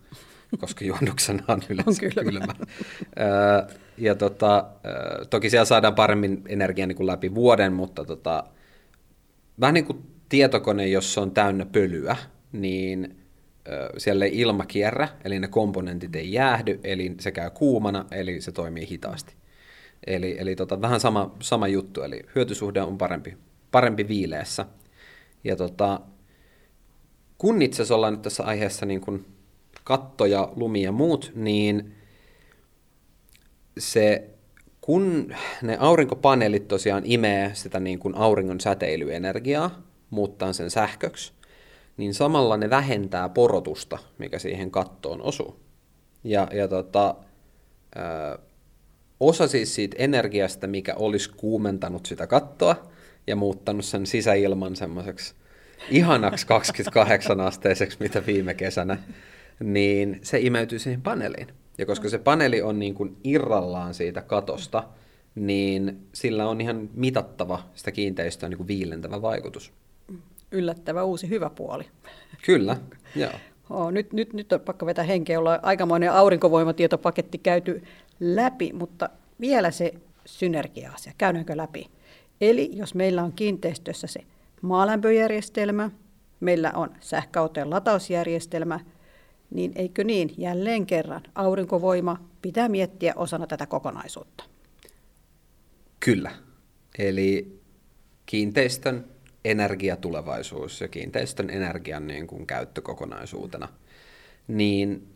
koska 0.60 0.86
juhannuksena 0.86 1.44
on 1.48 1.62
yleensä 1.70 2.06
on 2.06 2.12
kylmä. 2.12 2.32
kylmä. 2.32 2.54
ja 3.98 4.16
tota, 4.16 4.66
toki 5.30 5.50
siellä 5.50 5.66
saadaan 5.66 5.96
paremmin 5.96 6.44
energiaa 6.48 6.88
niin 6.88 6.96
kuin 6.96 7.08
läpi 7.08 7.36
vuoden, 7.36 7.74
mutta 7.74 8.06
tota, 8.06 8.44
vähän 9.60 9.74
niin 9.74 9.86
kuin 9.86 9.98
tietokone, 10.30 10.88
jos 10.88 11.18
on 11.18 11.32
täynnä 11.32 11.66
pölyä, 11.66 12.16
niin 12.52 13.18
siellä 13.98 14.26
ei 14.26 14.40
ilma 14.40 14.66
kierrä, 14.66 15.08
eli 15.24 15.40
ne 15.40 15.48
komponentit 15.48 16.16
ei 16.16 16.34
jäähdy, 16.34 16.80
eli 16.84 17.16
se 17.20 17.32
käy 17.32 17.50
kuumana, 17.50 18.06
eli 18.12 18.42
se 18.42 18.52
toimii 18.52 18.90
hitaasti. 18.90 19.36
Eli, 20.08 20.36
eli 20.40 20.56
tota, 20.56 20.82
vähän 20.82 21.00
sama, 21.00 21.36
sama 21.42 21.68
juttu, 21.68 22.02
eli 22.02 22.22
hyötysuhde 22.36 22.82
on 22.82 22.98
parempi, 22.98 23.38
parempi 23.72 24.08
viileessä. 24.08 24.66
Ja 25.44 25.56
tota, 25.56 26.02
kun 27.38 27.62
itse 27.62 27.76
asiassa 27.76 27.96
ollaan 27.96 28.14
nyt 28.14 28.22
tässä 28.22 28.44
aiheessa 28.44 28.86
niin 28.86 29.02
kuin 29.02 29.26
katto 29.84 30.26
ja 30.26 30.54
lumi 30.56 30.84
ja 30.84 30.92
muut, 30.92 31.32
niin 31.36 31.96
se, 33.78 34.30
kun 34.82 35.34
ne 35.62 35.78
aurinkopaneelit 35.80 36.68
tosiaan 36.68 37.04
imee 37.06 37.52
sitä 37.54 37.80
niin 37.80 38.00
kuin 38.00 38.16
auringon 38.16 38.60
säteilyenergiaa, 38.60 39.82
muuttaa 40.10 40.54
sen 40.54 40.72
sähköksi, 40.72 41.34
niin 41.98 42.14
samalla 42.14 42.58
ne 42.58 42.70
vähentää 42.70 43.30
porotusta, 43.30 43.98
mikä 44.18 44.40
siihen 44.40 44.72
kattoon 44.72 45.22
osuu. 45.22 45.60
Ja, 46.24 46.48
ja 46.54 46.68
tota, 46.68 47.16
ö, 47.96 48.40
osa 49.20 49.48
siis 49.48 49.76
siitä 49.76 49.96
energiasta, 50.00 50.68
mikä 50.68 50.94
olisi 50.96 51.30
kuumentanut 51.30 52.06
sitä 52.06 52.28
kattoa 52.28 52.92
ja 53.28 53.36
muuttanut 53.36 53.86
sen 53.86 54.06
sisäilman 54.06 54.76
semmoiseksi 54.76 55.36
ihanaksi 55.90 56.48
28 56.58 57.40
asteiseksi, 57.40 57.98
mitä 58.00 58.26
viime 58.26 58.54
kesänä, 58.54 58.98
niin 59.60 60.20
se 60.22 60.40
imeytyy 60.40 60.80
siihen 60.80 61.02
paneeliin. 61.02 61.48
Ja 61.78 61.86
koska 61.86 62.10
se 62.10 62.18
paneeli 62.18 62.62
on 62.62 62.80
niin 62.80 62.96
kuin 62.96 63.18
irrallaan 63.24 63.94
siitä 63.94 64.22
katosta, 64.22 64.84
niin 65.36 66.08
sillä 66.14 66.50
on 66.50 66.62
ihan 66.62 66.90
mitattava 66.94 67.70
sitä 67.74 67.92
kiinteistöä 67.92 68.50
niin 68.50 68.58
kuin 68.58 68.68
viilentävä 68.68 69.22
vaikutus. 69.22 69.74
Yllättävä 70.56 71.04
uusi 71.04 71.30
hyvä 71.30 71.50
puoli. 71.50 71.84
Kyllä, 72.46 72.78
joo. 73.16 73.32
Oh, 73.70 73.92
nyt, 73.92 74.14
nyt, 74.14 74.34
nyt 74.34 74.54
on 74.54 74.60
pakko 74.60 74.86
vetää 74.86 75.04
henkeä, 75.04 75.40
ollaan 75.40 75.60
aikamoinen 75.64 76.12
aurinkovoimatietopaketti 76.12 77.38
käyty 77.38 77.84
läpi, 78.20 78.74
mutta 78.74 79.10
vielä 79.40 79.72
se 79.72 79.94
synergia-asia, 80.26 81.14
käydäänkö 81.18 81.58
läpi? 81.58 81.90
Eli 82.42 82.70
jos 82.74 82.96
meillä 82.96 83.24
on 83.24 83.34
kiinteistössä 83.34 84.08
se 84.08 84.20
maalämpöjärjestelmä, 84.62 85.92
meillä 86.40 86.72
on 86.72 86.90
sähköautojen 87.00 87.70
latausjärjestelmä, 87.70 88.80
niin 89.50 89.72
eikö 89.76 90.04
niin, 90.04 90.34
jälleen 90.38 90.86
kerran 90.86 91.22
aurinkovoima 91.36 92.18
pitää 92.42 92.70
miettiä 92.70 93.14
osana 93.16 93.48
tätä 93.48 93.66
kokonaisuutta. 93.66 94.44
Kyllä. 96.00 96.32
Eli 96.98 97.60
kiinteistön 98.26 99.15
energiatulevaisuus 99.46 100.82
ja 100.82 100.88
kiinteistön 100.88 101.50
energian 101.50 102.08
niin 102.08 102.28
kuin 102.28 102.48
käyttökokonaisuutena, 102.48 103.68
niin 104.48 105.08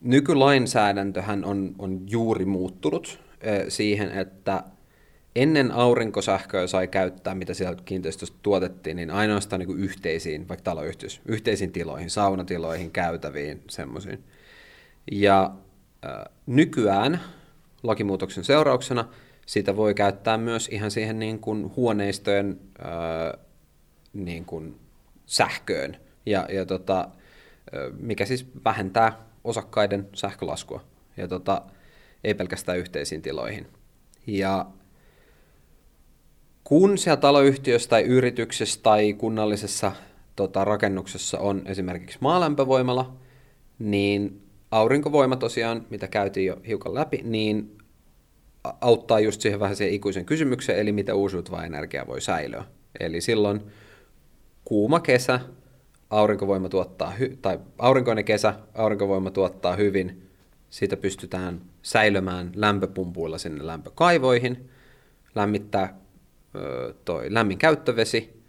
nykylainsäädäntöhän 0.00 1.44
on, 1.44 1.74
on 1.78 2.00
juuri 2.10 2.44
muuttunut 2.44 3.20
siihen, 3.68 4.18
että 4.18 4.62
ennen 5.36 5.72
aurinkosähköä 5.72 6.66
sai 6.66 6.88
käyttää, 6.88 7.34
mitä 7.34 7.54
siellä 7.54 7.76
kiinteistössä 7.84 8.34
tuotettiin, 8.42 8.96
niin 8.96 9.10
ainoastaan 9.10 9.60
niin 9.60 9.66
kuin 9.66 9.80
yhteisiin, 9.80 10.48
vaikka 10.48 10.64
taloyhtiöissä, 10.64 11.20
yhteisiin 11.26 11.72
tiloihin, 11.72 12.10
saunatiloihin, 12.10 12.90
käytäviin, 12.90 13.62
semmoisiin. 13.70 14.24
Ja 15.12 15.50
äh, 16.04 16.24
nykyään 16.46 17.20
lakimuutoksen 17.82 18.44
seurauksena 18.44 19.08
sitä 19.48 19.76
voi 19.76 19.94
käyttää 19.94 20.38
myös 20.38 20.68
ihan 20.68 20.90
siihen 20.90 21.18
niin 21.18 21.38
kuin 21.38 21.76
huoneistojen 21.76 22.60
äh, 22.80 23.46
niin 24.12 24.44
kuin 24.44 24.80
sähköön, 25.26 25.96
ja, 26.26 26.46
ja 26.52 26.66
tota, 26.66 27.08
mikä 28.00 28.26
siis 28.26 28.46
vähentää 28.64 29.26
osakkaiden 29.44 30.08
sähkölaskua, 30.14 30.84
ja 31.16 31.28
tota, 31.28 31.62
ei 32.24 32.34
pelkästään 32.34 32.78
yhteisiin 32.78 33.22
tiloihin. 33.22 33.66
Ja 34.26 34.66
kun 36.64 36.98
siellä 36.98 37.20
taloyhtiössä 37.20 37.88
tai 37.88 38.02
yrityksessä 38.02 38.80
tai 38.82 39.12
kunnallisessa 39.12 39.92
tota, 40.36 40.64
rakennuksessa 40.64 41.38
on 41.38 41.62
esimerkiksi 41.66 42.18
maalämpövoimala, 42.20 43.16
niin 43.78 44.42
aurinkovoima 44.70 45.36
tosiaan, 45.36 45.86
mitä 45.90 46.08
käytiin 46.08 46.46
jo 46.46 46.56
hiukan 46.66 46.94
läpi, 46.94 47.20
niin 47.24 47.78
auttaa 48.80 49.20
just 49.20 49.40
siihen 49.40 49.60
vähän 49.60 49.76
siihen 49.76 49.94
ikuisen 49.94 50.24
kysymykseen, 50.24 50.78
eli 50.78 50.92
mitä 50.92 51.14
uusiutuvaa 51.14 51.64
energiaa 51.64 52.06
voi 52.06 52.20
säilyä. 52.20 52.64
Eli 53.00 53.20
silloin 53.20 53.60
kuuma 54.64 55.00
kesä, 55.00 55.40
aurinkovoima 56.10 56.68
tuottaa, 56.68 57.12
hy- 57.18 57.36
tai 57.42 57.58
aurinkoinen 57.78 58.24
kesä, 58.24 58.54
aurinkovoima 58.74 59.30
tuottaa 59.30 59.76
hyvin, 59.76 60.28
siitä 60.70 60.96
pystytään 60.96 61.60
säilymään 61.82 62.52
lämpöpumpuilla 62.54 63.38
sinne 63.38 63.66
lämpökaivoihin, 63.66 64.70
lämmittää 65.34 65.98
toi 67.04 67.34
lämmin 67.34 67.58
käyttövesi, 67.58 68.42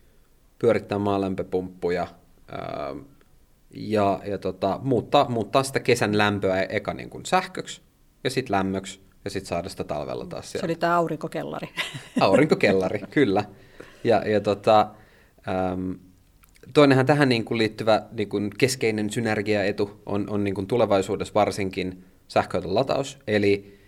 pyörittää 0.60 1.00
maalämpöpumppuja 1.00 2.08
ja, 3.74 4.20
ja 4.26 4.38
tota, 4.38 4.80
muuttaa, 4.84 5.30
muuttaa 5.30 5.64
sitä 5.64 5.80
kesän 5.80 6.18
lämpöä 6.18 6.62
eka 6.64 6.94
niin 6.94 7.10
kuin 7.10 7.26
sähköksi 7.26 7.82
ja 8.24 8.30
sitten 8.30 8.56
lämmöksi 8.56 9.00
ja 9.26 9.30
sitten 9.30 9.50
saada 9.50 9.70
sitä 9.70 9.84
talvella 9.84 10.26
taas 10.26 10.52
sieltä. 10.52 10.68
Se 10.68 10.72
oli 10.72 10.76
tämä 10.76 10.98
aurinkokellari. 10.98 11.70
Aurinkokellari, 12.22 13.00
kyllä. 13.12 13.46
Ja, 14.04 14.30
ja 14.30 14.42
tota, 14.42 14.90
äm, 15.72 15.96
toinenhan 16.74 17.06
tähän 17.06 17.30
niin 17.30 17.46
kuin 17.46 17.58
liittyvä 17.58 18.04
niin 18.12 18.30
kuin 18.30 18.52
keskeinen 18.58 19.10
synergiaetu 19.10 20.02
on, 20.06 20.30
on 20.30 20.44
niin 20.44 20.56
kuin 20.56 20.68
tulevaisuudessa 20.68 21.34
varsinkin 21.34 22.04
sähköauton 22.28 22.76
lataus, 22.76 23.20
eli 23.28 23.80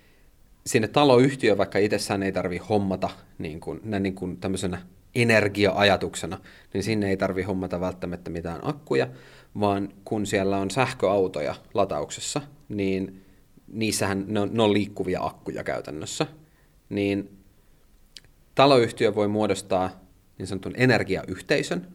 sinne 0.65 0.87
taloyhtiö 0.87 1.57
vaikka 1.57 1.79
itsessään 1.79 2.23
ei 2.23 2.31
tarvi 2.31 2.57
hommata 2.57 3.09
niin 3.37 3.59
kuin, 3.59 3.79
näin 3.83 4.03
niin 4.03 4.15
kuin 4.15 4.37
tämmöisenä 4.37 4.81
energia-ajatuksena, 5.15 6.37
niin 6.73 6.83
sinne 6.83 7.09
ei 7.09 7.17
tarvi 7.17 7.43
hommata 7.43 7.79
välttämättä 7.79 8.29
mitään 8.29 8.59
akkuja, 8.63 9.07
vaan 9.59 9.89
kun 10.05 10.25
siellä 10.25 10.57
on 10.57 10.71
sähköautoja 10.71 11.55
latauksessa, 11.73 12.41
niin 12.69 13.20
niissähän 13.73 14.25
ne 14.27 14.39
on, 14.39 14.49
ne 14.53 14.63
on 14.63 14.73
liikkuvia 14.73 15.23
akkuja 15.23 15.63
käytännössä, 15.63 16.27
niin 16.89 17.37
taloyhtiö 18.55 19.15
voi 19.15 19.27
muodostaa 19.27 19.89
niin 20.37 20.47
sanotun 20.47 20.73
energiayhteisön, 20.75 21.87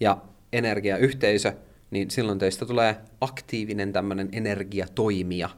ja 0.00 0.16
energiayhteisö, 0.52 1.52
niin 1.90 2.10
silloin 2.10 2.38
teistä 2.38 2.66
tulee 2.66 2.96
aktiivinen 3.20 3.92
tämmöinen 3.92 4.28
energiatoimija 4.32 5.50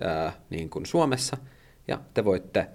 ää, 0.00 0.32
niin 0.50 0.70
kuin 0.70 0.86
Suomessa, 0.86 1.36
ja 1.88 2.00
te 2.14 2.24
voitte 2.24 2.68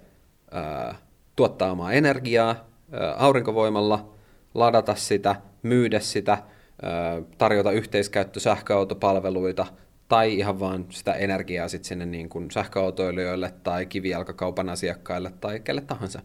ää, 0.50 0.94
tuottaa 1.36 1.72
omaa 1.72 1.92
energiaa 1.92 2.68
ää, 2.92 3.14
aurinkovoimalla, 3.14 4.14
ladata 4.54 4.94
sitä, 4.94 5.36
myydä 5.62 6.00
sitä, 6.00 6.32
ää, 6.32 7.22
tarjota 7.38 7.72
yhteiskäyttö 7.72 8.40
sähköautopalveluita 8.40 9.66
tai 10.08 10.34
ihan 10.34 10.60
vaan 10.60 10.86
sitä 10.90 11.12
energiaa 11.12 11.68
sit 11.68 11.84
sinne 11.84 12.06
niin 12.06 12.28
kuin 12.28 12.50
sähköautoilijoille 12.50 13.54
tai 13.62 13.86
kivijalkakaupan 13.86 14.68
asiakkaille 14.68 15.32
tai 15.40 15.60
kelle 15.60 15.80
tahansa. 15.80 16.22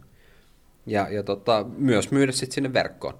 Ja, 0.85 1.07
ja 1.09 1.23
tota, 1.23 1.65
myös 1.77 2.11
myydä 2.11 2.31
sitten 2.31 2.55
sinne 2.55 2.73
verkkoon. 2.73 3.13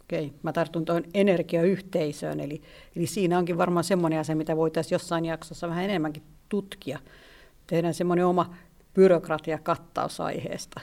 Okei, 0.00 0.32
mä 0.42 0.52
tartun 0.52 0.84
tuohon 0.84 1.04
energiayhteisöön, 1.14 2.40
eli, 2.40 2.62
eli 2.96 3.06
siinä 3.06 3.38
onkin 3.38 3.58
varmaan 3.58 3.84
semmoinen 3.84 4.18
asia, 4.18 4.36
mitä 4.36 4.56
voitaisiin 4.56 4.94
jossain 4.94 5.24
jaksossa 5.24 5.68
vähän 5.68 5.84
enemmänkin 5.84 6.22
tutkia. 6.48 6.98
Tehdään 7.66 7.94
semmoinen 7.94 8.26
oma 8.26 8.54
byrokratiakattaus 8.94 10.20
aiheesta. 10.20 10.80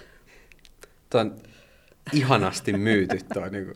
Tuo 1.10 1.22
on 1.22 1.36
ihanasti 2.14 2.74
myyty 2.74 3.18
tuo 3.34 3.50
niin 3.50 3.74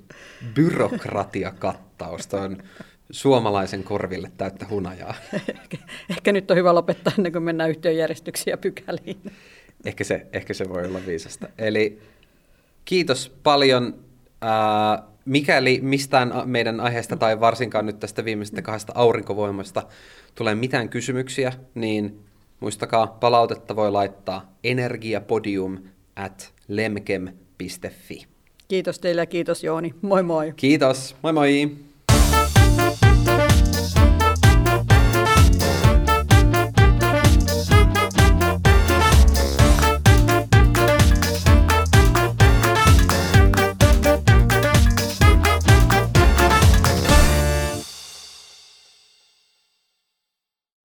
byrokratiakattaus. 0.54 2.28
Tuo 2.28 2.40
on 2.40 2.64
suomalaisen 3.12 3.84
korville 3.84 4.32
täyttä 4.38 4.66
hunajaa. 4.70 5.16
Ehkä, 5.62 5.78
ehkä 6.10 6.32
nyt 6.32 6.52
on 6.52 6.58
hyvä 6.58 6.76
lopettaa 6.76 7.14
ennen 7.18 7.32
kuin 7.32 7.44
mennään 7.44 7.70
yhtiöjärjestyksiä 7.70 8.58
pykäliin. 8.58 9.32
Ehkä 9.86 10.04
se, 10.04 10.28
ehkä 10.34 10.54
se 10.54 10.70
voi 10.70 10.86
olla 10.86 11.00
viisasta. 11.08 11.48
Eli 11.58 12.00
kiitos 12.86 13.32
paljon. 13.44 13.96
Ää, 14.42 15.04
mikäli 15.26 15.80
mistään 15.82 16.34
meidän 16.46 16.80
aiheesta 16.80 17.18
tai 17.18 17.40
varsinkaan 17.40 17.86
nyt 17.86 18.00
tästä 18.00 18.26
viimeisestä 18.26 18.62
kahdesta 18.62 18.94
aurinkovoimasta 18.96 19.84
tulee 20.36 20.56
mitään 20.56 20.90
kysymyksiä, 20.90 21.54
niin 21.76 22.24
Muistakaa, 22.62 23.08
palautetta 23.08 23.76
voi 23.76 23.92
laittaa 23.92 24.54
energiapodium 24.64 25.78
at 26.16 26.54
lemkem.fi. 26.68 28.26
Kiitos 28.68 29.00
teille 29.00 29.22
ja 29.22 29.26
kiitos 29.26 29.64
Jooni. 29.64 29.94
Moi 30.02 30.24
moi. 30.24 30.54
Kiitos. 30.56 31.16
Moi 31.22 31.34
moi. 31.34 31.72